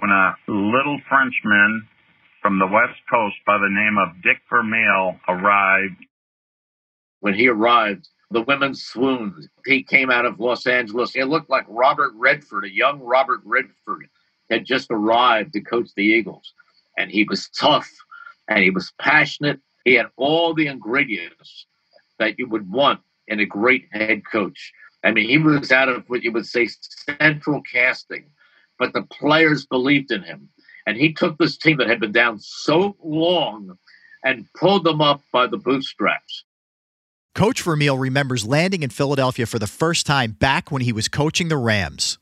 when 0.00 0.10
a 0.10 0.34
little 0.48 1.00
Frenchman 1.08 1.88
from 2.42 2.58
the 2.58 2.66
West 2.66 3.00
Coast 3.10 3.36
by 3.46 3.56
the 3.56 3.70
name 3.70 3.96
of 3.96 4.22
Dick 4.22 4.42
Vermeil 4.50 5.18
arrived. 5.26 6.04
When 7.20 7.32
he 7.32 7.48
arrived, 7.48 8.06
the 8.30 8.42
women 8.42 8.74
swooned. 8.74 9.48
He 9.64 9.82
came 9.82 10.10
out 10.10 10.26
of 10.26 10.40
Los 10.40 10.66
Angeles. 10.66 11.16
It 11.16 11.24
looked 11.24 11.50
like 11.50 11.64
Robert 11.68 12.12
Redford, 12.14 12.64
a 12.64 12.74
young 12.74 13.00
Robert 13.00 13.40
Redford, 13.44 14.08
had 14.50 14.64
just 14.64 14.90
arrived 14.90 15.52
to 15.54 15.60
coach 15.60 15.90
the 15.96 16.04
Eagles. 16.04 16.52
And 16.98 17.10
he 17.10 17.24
was 17.24 17.48
tough 17.50 17.88
and 18.48 18.62
he 18.62 18.70
was 18.70 18.92
passionate. 18.98 19.60
He 19.84 19.94
had 19.94 20.06
all 20.16 20.52
the 20.54 20.66
ingredients 20.66 21.66
that 22.18 22.38
you 22.38 22.48
would 22.48 22.70
want 22.70 23.00
in 23.28 23.40
a 23.40 23.46
great 23.46 23.86
head 23.92 24.22
coach. 24.30 24.72
I 25.04 25.12
mean, 25.12 25.28
he 25.28 25.38
was 25.38 25.70
out 25.70 25.88
of 25.88 26.04
what 26.08 26.22
you 26.22 26.32
would 26.32 26.46
say 26.46 26.68
central 27.18 27.62
casting, 27.62 28.26
but 28.78 28.92
the 28.92 29.02
players 29.02 29.66
believed 29.66 30.10
in 30.10 30.22
him. 30.22 30.48
And 30.86 30.96
he 30.96 31.12
took 31.12 31.38
this 31.38 31.56
team 31.56 31.76
that 31.78 31.88
had 31.88 32.00
been 32.00 32.12
down 32.12 32.38
so 32.40 32.96
long 33.02 33.78
and 34.24 34.46
pulled 34.54 34.84
them 34.84 35.00
up 35.00 35.22
by 35.32 35.46
the 35.46 35.58
bootstraps. 35.58 36.44
Coach 37.38 37.62
Vermeil 37.62 37.96
remembers 37.96 38.44
landing 38.44 38.82
in 38.82 38.90
Philadelphia 38.90 39.46
for 39.46 39.60
the 39.60 39.68
first 39.68 40.06
time 40.06 40.32
back 40.32 40.72
when 40.72 40.82
he 40.82 40.92
was 40.92 41.06
coaching 41.06 41.46
the 41.46 41.56
Rams. 41.56 42.18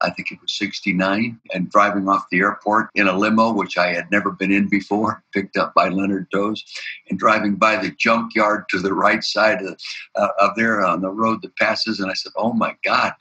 I 0.00 0.10
think 0.10 0.32
it 0.32 0.40
was 0.42 0.52
69, 0.58 1.38
and 1.54 1.70
driving 1.70 2.08
off 2.08 2.24
the 2.28 2.40
airport 2.40 2.88
in 2.96 3.06
a 3.06 3.16
limo, 3.16 3.52
which 3.52 3.78
I 3.78 3.94
had 3.94 4.10
never 4.10 4.32
been 4.32 4.50
in 4.50 4.68
before, 4.68 5.22
picked 5.32 5.56
up 5.56 5.74
by 5.74 5.90
Leonard 5.90 6.26
Tose, 6.32 6.64
and 7.08 7.20
driving 7.20 7.54
by 7.54 7.76
the 7.76 7.92
junkyard 7.92 8.64
to 8.70 8.80
the 8.80 8.92
right 8.92 9.22
side 9.22 9.62
of, 9.62 9.78
uh, 10.16 10.30
of 10.40 10.56
there 10.56 10.84
on 10.84 11.02
the 11.02 11.10
road 11.10 11.40
that 11.42 11.54
passes. 11.54 12.00
And 12.00 12.10
I 12.10 12.14
said, 12.14 12.32
Oh 12.34 12.52
my 12.52 12.74
God, 12.84 13.12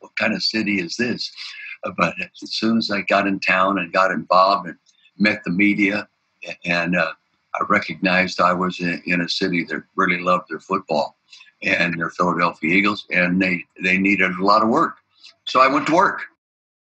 what 0.00 0.16
kind 0.16 0.34
of 0.34 0.42
city 0.42 0.80
is 0.80 0.96
this? 0.96 1.30
Uh, 1.84 1.92
but 1.96 2.16
as 2.20 2.52
soon 2.52 2.78
as 2.78 2.90
I 2.90 3.02
got 3.02 3.28
in 3.28 3.38
town 3.38 3.78
and 3.78 3.92
got 3.92 4.10
involved 4.10 4.66
and 4.66 4.76
met 5.18 5.44
the 5.44 5.52
media, 5.52 6.08
and 6.64 6.96
uh, 6.96 7.12
I 7.54 7.64
recognized 7.68 8.40
I 8.40 8.52
was 8.52 8.80
in, 8.80 9.02
in 9.06 9.20
a 9.20 9.28
city 9.28 9.64
that 9.64 9.82
really 9.96 10.20
loved 10.20 10.46
their 10.48 10.60
football 10.60 11.16
and 11.62 11.98
their 11.98 12.10
Philadelphia 12.10 12.74
Eagles, 12.74 13.06
and 13.10 13.40
they, 13.40 13.64
they 13.82 13.96
needed 13.96 14.30
a 14.32 14.44
lot 14.44 14.62
of 14.62 14.68
work. 14.68 14.96
So 15.46 15.60
I 15.60 15.68
went 15.68 15.86
to 15.86 15.94
work. 15.94 16.22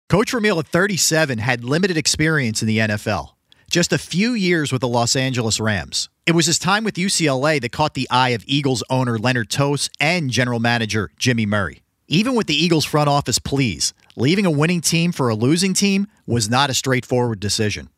Coach 0.09 0.31
Vermeil 0.31 0.59
at 0.59 0.67
37 0.67 1.39
had 1.39 1.65
limited 1.65 1.97
experience 1.97 2.63
in 2.63 2.69
the 2.69 2.79
NFL, 2.79 3.31
just 3.71 3.93
a 3.93 3.99
few 3.99 4.33
years 4.33 4.71
with 4.71 4.81
the 4.81 4.89
Los 4.89 5.17
Angeles 5.17 5.59
Rams. 5.59 6.09
It 6.27 6.33
was 6.33 6.47
his 6.47 6.59
time 6.59 6.85
with 6.85 6.95
UCLA 6.95 7.61
that 7.61 7.73
caught 7.73 7.95
the 7.95 8.09
eye 8.11 8.31
of 8.31 8.45
Eagles 8.47 8.83
owner 8.89 9.19
Leonard 9.19 9.51
Tose 9.51 9.91
and 9.99 10.31
general 10.31 10.61
manager 10.61 11.11
Jimmy 11.19 11.47
Murray. 11.47 11.83
Even 12.07 12.35
with 12.35 12.47
the 12.47 12.55
Eagles 12.55 12.85
front 12.85 13.09
office 13.09 13.39
pleas, 13.39 13.95
leaving 14.15 14.45
a 14.47 14.51
winning 14.51 14.83
team 14.83 15.11
for 15.11 15.31
a 15.31 15.35
losing 15.35 15.73
team 15.73 16.07
was 16.27 16.51
not 16.51 16.71
a 16.71 16.75
straightforward 16.75 17.41
decision. 17.41 17.89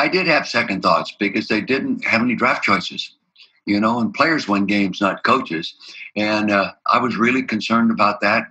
I 0.00 0.08
did 0.08 0.26
have 0.28 0.48
second 0.48 0.80
thoughts 0.80 1.14
because 1.18 1.46
they 1.46 1.60
didn't 1.60 2.06
have 2.06 2.22
any 2.22 2.34
draft 2.34 2.64
choices, 2.64 3.16
you 3.66 3.78
know, 3.78 4.00
and 4.00 4.14
players 4.14 4.48
win 4.48 4.64
games, 4.64 4.98
not 4.98 5.24
coaches. 5.24 5.74
And 6.16 6.50
uh, 6.50 6.72
I 6.90 6.98
was 6.98 7.18
really 7.18 7.42
concerned 7.42 7.90
about 7.90 8.22
that. 8.22 8.44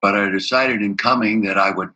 But 0.00 0.14
I 0.14 0.30
decided 0.30 0.80
in 0.80 0.96
coming 0.96 1.42
that 1.42 1.58
I 1.58 1.70
would 1.70 1.90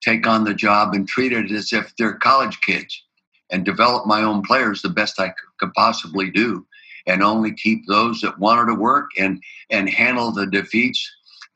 take 0.00 0.26
on 0.26 0.44
the 0.44 0.54
job 0.54 0.94
and 0.94 1.06
treat 1.06 1.34
it 1.34 1.50
as 1.50 1.74
if 1.74 1.94
they're 1.98 2.14
college 2.14 2.58
kids 2.62 3.02
and 3.50 3.66
develop 3.66 4.06
my 4.06 4.22
own 4.22 4.40
players 4.40 4.80
the 4.80 4.88
best 4.88 5.20
I 5.20 5.34
could 5.58 5.74
possibly 5.74 6.30
do 6.30 6.66
and 7.06 7.22
only 7.22 7.52
keep 7.52 7.86
those 7.86 8.22
that 8.22 8.38
wanted 8.38 8.72
to 8.72 8.80
work 8.80 9.10
and 9.18 9.42
and 9.68 9.90
handle 9.90 10.32
the 10.32 10.46
defeats 10.46 11.06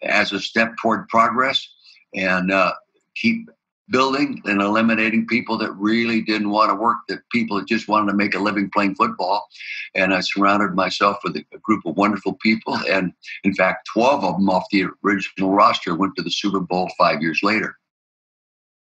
as 0.03 0.33
a 0.33 0.41
step 0.41 0.75
toward 0.83 1.09
progress 1.09 1.67
and 2.15 2.53
uh, 2.53 2.75
keep 3.15 3.49
building 3.93 4.41
and 4.47 4.61
eliminating 4.61 5.27
people 5.27 5.57
that 5.59 5.71
really 5.73 6.23
didn't 6.23 6.51
want 6.51 6.71
to 6.71 6.75
work, 6.75 6.99
that 7.09 7.21
people 7.31 7.59
that 7.59 7.69
just 7.69 7.87
wanted 7.87 8.11
to 8.11 8.17
make 8.17 8.35
a 8.35 8.39
living 8.39 8.69
playing 8.71 8.97
football. 8.97 9.47
And 9.95 10.13
I 10.13 10.21
surrounded 10.21 10.75
myself 10.75 11.19
with 11.23 11.37
a, 11.37 11.45
group 11.63 11.87
of 11.87 11.97
wonderful 11.97 12.35
people. 12.43 12.77
And 12.91 13.13
in 13.45 13.55
fact, 13.55 13.89
12 13.93 14.25
of 14.25 14.35
them 14.37 14.49
off 14.49 14.65
the 14.73 14.87
original 15.05 15.53
roster 15.53 15.95
went 15.95 16.17
to 16.17 16.23
the 16.23 16.31
Super 16.31 16.59
Bowl 16.59 16.91
five 16.99 17.23
years 17.23 17.41
later. 17.43 17.77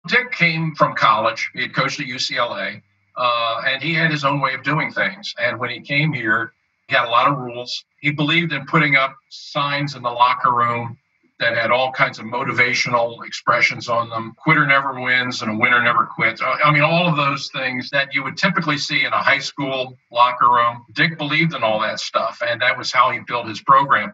Dick 0.08 0.32
came 0.32 0.76
from 0.76 0.96
college. 0.96 1.52
He 1.54 1.64
had 1.64 1.76
coached 1.76 2.00
at 2.00 2.06
UCLA, 2.06 2.82
uh, 3.18 3.62
and 3.68 3.84
he 3.84 3.94
had 3.94 4.12
his 4.12 4.24
own 4.24 4.40
way 4.40 4.54
of 4.54 4.64
doing 4.64 4.94
things. 4.94 5.34
And 5.42 5.60
when 5.60 5.72
he 5.72 5.82
came 5.82 6.14
here, 6.14 6.54
he 6.88 6.96
had 6.96 7.06
a 7.06 7.10
lot 7.10 7.30
of 7.30 7.38
rules. 7.38 7.84
He 8.00 8.12
believed 8.12 8.54
in 8.54 8.66
putting 8.66 8.96
up 8.96 9.16
signs 9.30 9.96
in 9.96 10.04
the 10.04 10.10
locker 10.10 10.54
room 10.54 10.98
that 11.40 11.56
had 11.56 11.72
all 11.72 11.92
kinds 11.92 12.20
of 12.20 12.26
motivational 12.26 13.26
expressions 13.26 13.88
on 13.88 14.10
them. 14.10 14.34
Quitter 14.38 14.68
never 14.68 15.00
wins 15.00 15.42
and 15.42 15.52
a 15.52 15.58
winner 15.58 15.82
never 15.82 16.06
quits. 16.06 16.42
I 16.42 16.72
mean, 16.72 16.84
all 16.84 17.08
of 17.08 17.16
those 17.16 17.50
things 17.50 17.90
that 17.92 18.14
you 18.14 18.24
would 18.24 18.38
typically 18.38 18.78
see 18.78 19.06
in 19.06 19.14
a 19.14 19.22
high 19.22 19.40
school 19.40 19.98
locker 20.12 20.50
room. 20.50 20.86
Dick 20.94 21.18
believed 21.18 21.54
in 21.54 21.64
all 21.64 21.80
that 21.80 22.00
stuff, 22.00 22.42
and 22.46 22.62
that 22.62 22.78
was 22.78 22.92
how 22.92 23.12
he 23.12 23.20
built 23.26 23.48
his 23.48 23.62
program. 23.62 24.14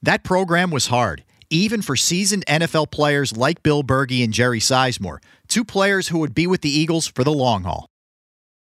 That 0.00 0.24
program 0.24 0.70
was 0.70 0.86
hard, 0.86 1.22
even 1.50 1.82
for 1.82 1.96
seasoned 1.96 2.46
NFL 2.46 2.90
players 2.90 3.36
like 3.36 3.62
Bill 3.62 3.82
Bergey 3.82 4.24
and 4.24 4.32
Jerry 4.32 4.58
Sizemore, 4.58 5.18
two 5.48 5.64
players 5.64 6.08
who 6.08 6.18
would 6.18 6.34
be 6.34 6.46
with 6.46 6.62
the 6.62 6.70
Eagles 6.70 7.06
for 7.06 7.24
the 7.24 7.32
long 7.32 7.64
haul. 7.64 7.90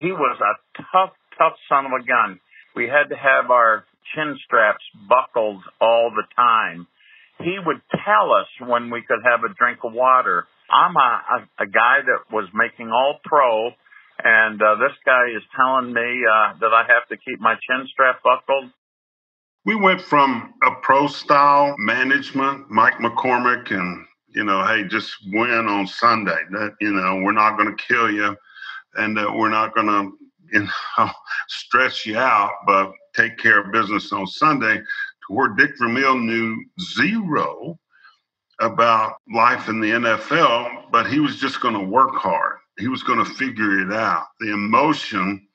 He 0.00 0.11
was 0.11 0.38
a 0.40 0.83
tough, 0.92 1.12
tough 1.38 1.54
son 1.68 1.87
of 1.87 1.92
a 1.92 2.04
gun. 2.04 2.40
We 2.74 2.88
had 2.88 3.11
to 3.11 3.16
have 3.16 3.50
our 3.50 3.85
chin 4.14 4.38
straps 4.44 4.83
buckled 5.09 5.62
all 5.80 6.11
the 6.11 6.24
time 6.35 6.88
he 7.42 7.59
would 7.64 7.81
tell 8.05 8.33
us 8.33 8.48
when 8.66 8.90
we 8.90 9.03
could 9.03 9.20
have 9.24 9.40
a 9.44 9.55
drink 9.55 9.81
of 9.85 9.92
water. 9.92 10.46
I'm 10.70 10.96
a, 10.96 11.22
a, 11.59 11.64
a 11.64 11.66
guy 11.66 11.98
that 12.05 12.33
was 12.33 12.48
making 12.55 12.90
all 12.90 13.18
pro, 13.24 13.70
and 14.22 14.61
uh, 14.61 14.76
this 14.76 14.96
guy 15.05 15.29
is 15.37 15.42
telling 15.57 15.92
me 15.92 16.00
uh, 16.00 16.59
that 16.61 16.72
I 16.72 16.85
have 16.88 17.09
to 17.09 17.16
keep 17.16 17.40
my 17.40 17.55
chin 17.55 17.87
strap 17.92 18.22
buckled. 18.22 18.70
We 19.64 19.74
went 19.74 20.00
from 20.00 20.55
a 20.62 20.70
pro 20.83 21.07
style 21.07 21.74
management, 21.79 22.70
Mike 22.70 22.94
McCormick, 22.94 23.70
and 23.72 24.07
you 24.29 24.44
know, 24.44 24.64
hey, 24.64 24.85
just 24.85 25.12
win 25.33 25.66
on 25.66 25.87
Sunday. 25.87 26.38
That 26.53 26.76
you 26.81 26.92
know, 26.92 27.20
we're 27.22 27.33
not 27.33 27.57
going 27.57 27.76
to 27.76 27.83
kill 27.83 28.11
you, 28.11 28.37
and 28.96 29.18
uh, 29.18 29.33
we're 29.35 29.50
not 29.50 29.74
going 29.74 29.88
to 29.88 30.12
you 30.53 30.68
know 30.98 31.11
stress 31.48 32.07
you 32.07 32.16
out, 32.16 32.53
but 32.66 32.92
take 33.14 33.38
care 33.38 33.61
of 33.61 33.72
business 33.72 34.12
on 34.12 34.26
Sunday 34.26 34.81
where 35.30 35.48
Dick 35.48 35.78
Vermeil 35.78 36.18
knew 36.18 36.64
zero 36.80 37.78
about 38.60 39.14
life 39.32 39.68
in 39.68 39.80
the 39.80 39.90
NFL, 39.90 40.90
but 40.90 41.06
he 41.06 41.20
was 41.20 41.36
just 41.36 41.60
going 41.60 41.74
to 41.74 41.84
work 41.84 42.16
hard. 42.16 42.58
He 42.78 42.88
was 42.88 43.04
going 43.04 43.24
to 43.24 43.34
figure 43.34 43.80
it 43.80 43.92
out. 43.92 44.26
The 44.40 44.52
emotion 44.52 45.46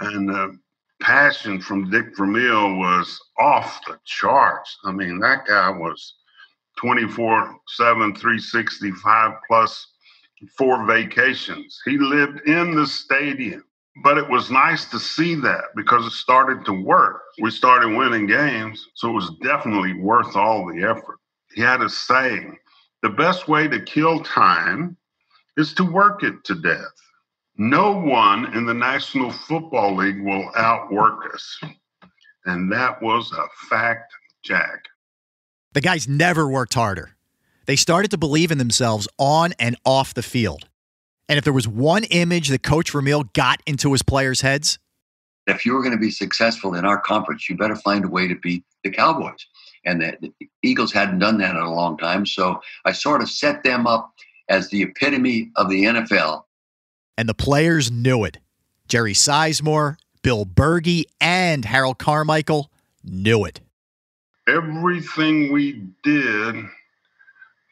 and 0.00 0.28
the 0.28 0.58
passion 1.00 1.60
from 1.60 1.90
Dick 1.90 2.16
Vermeil 2.16 2.76
was 2.76 3.20
off 3.38 3.80
the 3.86 3.98
charts. 4.06 4.78
I 4.84 4.92
mean, 4.92 5.18
that 5.18 5.46
guy 5.46 5.68
was 5.68 6.14
24 6.78 7.56
7, 7.68 8.14
365 8.14 9.32
plus 9.46 9.88
four 10.56 10.86
vacations. 10.86 11.80
He 11.84 11.98
lived 11.98 12.40
in 12.48 12.74
the 12.74 12.86
stadium. 12.86 13.64
But 13.96 14.16
it 14.16 14.28
was 14.28 14.50
nice 14.50 14.86
to 14.86 14.98
see 14.98 15.34
that 15.36 15.64
because 15.76 16.06
it 16.06 16.12
started 16.12 16.64
to 16.64 16.72
work. 16.72 17.22
We 17.40 17.50
started 17.50 17.94
winning 17.96 18.26
games, 18.26 18.88
so 18.94 19.10
it 19.10 19.12
was 19.12 19.30
definitely 19.42 19.94
worth 19.94 20.34
all 20.34 20.66
the 20.66 20.82
effort. 20.82 21.18
He 21.54 21.60
had 21.60 21.82
a 21.82 21.88
saying 21.90 22.56
the 23.02 23.10
best 23.10 23.48
way 23.48 23.68
to 23.68 23.80
kill 23.80 24.20
time 24.20 24.96
is 25.56 25.74
to 25.74 25.84
work 25.84 26.22
it 26.22 26.44
to 26.44 26.54
death. 26.54 26.94
No 27.58 27.92
one 27.92 28.56
in 28.56 28.64
the 28.64 28.74
National 28.74 29.30
Football 29.30 29.96
League 29.96 30.22
will 30.22 30.50
outwork 30.56 31.34
us. 31.34 31.60
And 32.46 32.72
that 32.72 33.02
was 33.02 33.30
a 33.32 33.46
fact, 33.68 34.12
Jack. 34.42 34.84
The 35.74 35.80
guys 35.80 36.08
never 36.08 36.48
worked 36.48 36.74
harder. 36.74 37.16
They 37.66 37.76
started 37.76 38.10
to 38.10 38.18
believe 38.18 38.50
in 38.50 38.58
themselves 38.58 39.06
on 39.18 39.52
and 39.58 39.76
off 39.84 40.14
the 40.14 40.22
field. 40.22 40.68
And 41.32 41.38
if 41.38 41.44
there 41.44 41.52
was 41.54 41.66
one 41.66 42.04
image 42.04 42.48
that 42.48 42.62
Coach 42.62 42.90
Vermeil 42.90 43.22
got 43.32 43.62
into 43.64 43.92
his 43.92 44.02
players' 44.02 44.42
heads, 44.42 44.78
if 45.46 45.64
you 45.64 45.72
were 45.72 45.80
going 45.80 45.94
to 45.94 45.98
be 45.98 46.10
successful 46.10 46.74
in 46.74 46.84
our 46.84 47.00
conference, 47.00 47.48
you 47.48 47.56
better 47.56 47.74
find 47.74 48.04
a 48.04 48.08
way 48.08 48.28
to 48.28 48.34
beat 48.34 48.64
the 48.84 48.90
Cowboys. 48.90 49.46
And 49.86 50.02
the, 50.02 50.18
the 50.20 50.50
Eagles 50.62 50.92
hadn't 50.92 51.20
done 51.20 51.38
that 51.38 51.56
in 51.56 51.62
a 51.62 51.72
long 51.72 51.96
time. 51.96 52.26
So 52.26 52.60
I 52.84 52.92
sort 52.92 53.22
of 53.22 53.30
set 53.30 53.64
them 53.64 53.86
up 53.86 54.12
as 54.50 54.68
the 54.68 54.82
epitome 54.82 55.50
of 55.56 55.70
the 55.70 55.84
NFL. 55.84 56.42
And 57.16 57.30
the 57.30 57.34
players 57.34 57.90
knew 57.90 58.24
it. 58.24 58.36
Jerry 58.86 59.14
Sizemore, 59.14 59.96
Bill 60.20 60.44
Bergey, 60.44 61.04
and 61.18 61.64
Harold 61.64 61.96
Carmichael 61.96 62.70
knew 63.02 63.46
it. 63.46 63.62
Everything 64.46 65.50
we 65.50 65.82
did 66.02 66.66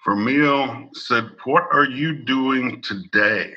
Vermeil 0.05 0.89
said, 0.95 1.31
What 1.45 1.65
are 1.73 1.85
you 1.85 2.15
doing 2.25 2.81
today? 2.83 3.53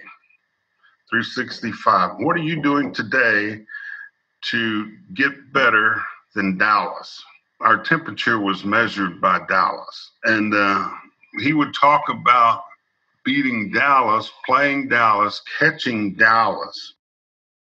365. 1.09 2.17
What 2.17 2.35
are 2.35 2.43
you 2.43 2.61
doing 2.61 2.93
today 2.93 3.63
to 4.49 4.91
get 5.13 5.53
better 5.53 6.01
than 6.35 6.57
Dallas? 6.57 7.23
Our 7.61 7.83
temperature 7.83 8.39
was 8.39 8.65
measured 8.65 9.21
by 9.21 9.41
Dallas. 9.47 10.11
And 10.23 10.53
uh, 10.53 10.89
he 11.39 11.53
would 11.53 11.73
talk 11.73 12.09
about 12.09 12.63
beating 13.23 13.71
Dallas, 13.71 14.29
playing 14.45 14.89
Dallas, 14.89 15.41
catching 15.59 16.15
Dallas. 16.15 16.93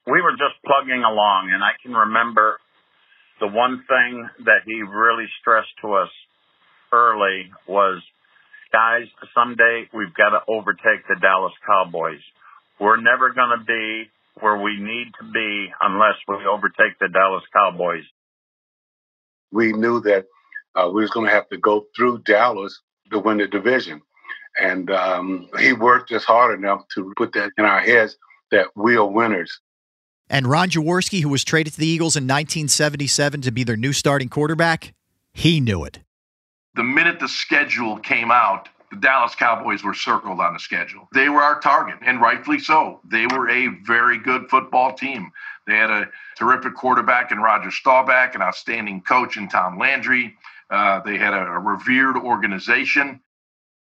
We 0.06 0.22
were 0.22 0.32
just 0.32 0.54
plugging 0.64 1.04
along, 1.04 1.50
and 1.52 1.62
I 1.62 1.72
can 1.82 1.92
remember 1.92 2.58
the 3.40 3.48
one 3.48 3.84
thing 3.88 4.28
that 4.44 4.62
he 4.64 4.82
really 4.82 5.26
stressed 5.40 5.72
to 5.82 5.94
us 5.94 6.10
early 6.92 7.50
was 7.66 8.02
guys, 8.72 9.06
someday 9.34 9.88
we've 9.92 10.14
got 10.14 10.30
to 10.30 10.40
overtake 10.48 11.06
the 11.08 11.16
Dallas 11.20 11.52
Cowboys. 11.66 12.20
We're 12.80 13.00
never 13.00 13.32
going 13.32 13.58
to 13.58 13.64
be 13.64 14.10
where 14.40 14.56
we 14.56 14.78
need 14.78 15.08
to 15.20 15.32
be 15.32 15.72
unless 15.80 16.16
we 16.28 16.36
overtake 16.46 16.98
the 17.00 17.08
Dallas 17.08 17.44
Cowboys. 17.52 18.04
We 19.52 19.72
knew 19.72 20.00
that 20.02 20.26
uh, 20.74 20.90
we 20.92 21.02
was 21.02 21.10
going 21.10 21.26
to 21.26 21.32
have 21.32 21.48
to 21.48 21.58
go 21.58 21.86
through 21.96 22.22
Dallas 22.26 22.80
to 23.10 23.18
win 23.18 23.38
the 23.38 23.46
division. 23.46 24.02
And 24.58 24.90
um, 24.90 25.48
he 25.58 25.72
worked 25.72 26.12
us 26.12 26.24
hard 26.24 26.58
enough 26.58 26.82
to 26.94 27.12
put 27.16 27.32
that 27.34 27.52
in 27.56 27.64
our 27.64 27.80
heads 27.80 28.16
that 28.50 28.68
we 28.74 28.96
are 28.96 29.06
winners. 29.06 29.60
And 30.28 30.46
Ron 30.46 30.70
Jaworski, 30.70 31.22
who 31.22 31.28
was 31.28 31.44
traded 31.44 31.74
to 31.74 31.78
the 31.78 31.86
Eagles 31.86 32.16
in 32.16 32.24
1977 32.24 33.42
to 33.42 33.52
be 33.52 33.64
their 33.64 33.76
new 33.76 33.92
starting 33.92 34.28
quarterback, 34.28 34.92
he 35.32 35.60
knew 35.60 35.84
it 35.84 36.00
the 36.76 36.84
minute 36.84 37.18
the 37.18 37.28
schedule 37.28 37.98
came 37.98 38.30
out, 38.30 38.68
the 38.90 38.96
Dallas 38.96 39.34
Cowboys 39.34 39.82
were 39.82 39.94
circled 39.94 40.40
on 40.40 40.52
the 40.52 40.60
schedule. 40.60 41.08
They 41.12 41.28
were 41.28 41.42
our 41.42 41.58
target, 41.58 41.96
and 42.02 42.20
rightfully 42.20 42.60
so. 42.60 43.00
They 43.04 43.26
were 43.26 43.50
a 43.50 43.68
very 43.84 44.18
good 44.18 44.48
football 44.48 44.92
team. 44.92 45.32
They 45.66 45.74
had 45.74 45.90
a 45.90 46.08
terrific 46.38 46.74
quarterback 46.74 47.32
in 47.32 47.38
Roger 47.38 47.70
Staubach, 47.70 48.34
an 48.34 48.42
outstanding 48.42 49.00
coach 49.00 49.36
in 49.36 49.48
Tom 49.48 49.78
Landry. 49.78 50.36
Uh, 50.70 51.00
they 51.00 51.16
had 51.16 51.34
a, 51.34 51.46
a, 51.46 51.58
revered 51.58 52.16
organization. 52.16 53.20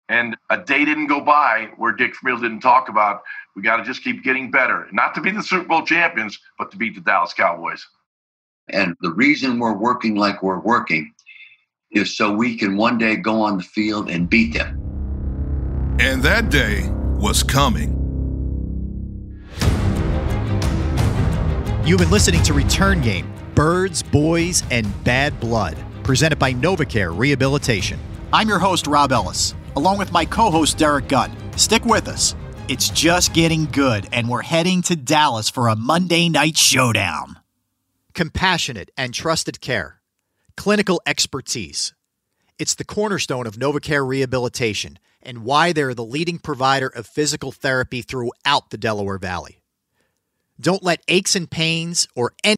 And 0.08 0.36
a 0.48 0.56
day 0.56 0.86
didn't 0.86 1.08
go 1.08 1.20
by 1.20 1.68
where 1.76 1.92
Dick 1.92 2.14
Vermeil 2.22 2.40
didn't 2.40 2.60
talk 2.60 2.88
about 2.88 3.22
we 3.54 3.62
got 3.62 3.78
to 3.78 3.84
just 3.84 4.02
keep 4.02 4.22
getting 4.22 4.50
better, 4.50 4.86
not 4.92 5.14
to 5.16 5.20
be 5.20 5.30
the 5.30 5.42
Super 5.42 5.66
Bowl 5.66 5.82
champions, 5.82 6.38
but 6.58 6.70
to 6.70 6.78
beat 6.78 6.94
the 6.94 7.00
Dallas 7.00 7.34
Cowboys. 7.34 7.86
And 8.68 8.94
the 9.00 9.12
reason 9.12 9.58
we're 9.58 9.76
working 9.76 10.14
like 10.14 10.42
we're 10.42 10.60
working 10.60 11.12
is 11.90 12.16
so 12.16 12.32
we 12.32 12.56
can 12.56 12.76
one 12.76 12.98
day 12.98 13.16
go 13.16 13.40
on 13.40 13.58
the 13.58 13.62
field 13.62 14.10
and 14.10 14.28
beat 14.28 14.54
them. 14.54 14.78
And 16.00 16.22
that 16.22 16.50
day 16.50 16.88
was 17.16 17.42
coming. 17.42 17.94
You've 21.84 21.98
been 21.98 22.10
listening 22.10 22.42
to 22.44 22.52
Return 22.52 23.00
Game 23.00 23.32
Birds, 23.54 24.02
Boys, 24.02 24.62
and 24.70 24.86
Bad 25.04 25.40
Blood, 25.40 25.76
presented 26.04 26.38
by 26.38 26.52
NovaCare 26.52 27.16
Rehabilitation. 27.16 27.98
I'm 28.32 28.48
your 28.48 28.58
host, 28.58 28.86
Rob 28.86 29.10
Ellis, 29.10 29.54
along 29.74 29.98
with 29.98 30.12
my 30.12 30.24
co 30.24 30.50
host, 30.50 30.78
Derek 30.78 31.08
Gunn. 31.08 31.32
Stick 31.56 31.84
with 31.84 32.06
us. 32.06 32.36
It's 32.68 32.90
just 32.90 33.32
getting 33.32 33.64
good, 33.64 34.06
and 34.12 34.28
we're 34.28 34.42
heading 34.42 34.82
to 34.82 34.94
Dallas 34.94 35.48
for 35.48 35.68
a 35.68 35.74
Monday 35.74 36.28
night 36.28 36.56
showdown. 36.56 37.40
Compassionate 38.14 38.90
and 38.96 39.14
trusted 39.14 39.60
care 39.60 39.97
clinical 40.58 41.00
expertise. 41.06 41.94
It's 42.58 42.74
the 42.74 42.84
cornerstone 42.84 43.46
of 43.46 43.54
NovaCare 43.54 44.04
rehabilitation 44.04 44.98
and 45.22 45.44
why 45.44 45.72
they're 45.72 45.94
the 45.94 46.04
leading 46.04 46.40
provider 46.40 46.88
of 46.88 47.06
physical 47.06 47.52
therapy 47.52 48.02
throughout 48.02 48.70
the 48.70 48.76
Delaware 48.76 49.18
Valley. 49.18 49.62
Don't 50.60 50.82
let 50.82 51.00
aches 51.06 51.36
and 51.36 51.48
pains 51.48 52.08
or 52.16 52.34
any 52.42 52.56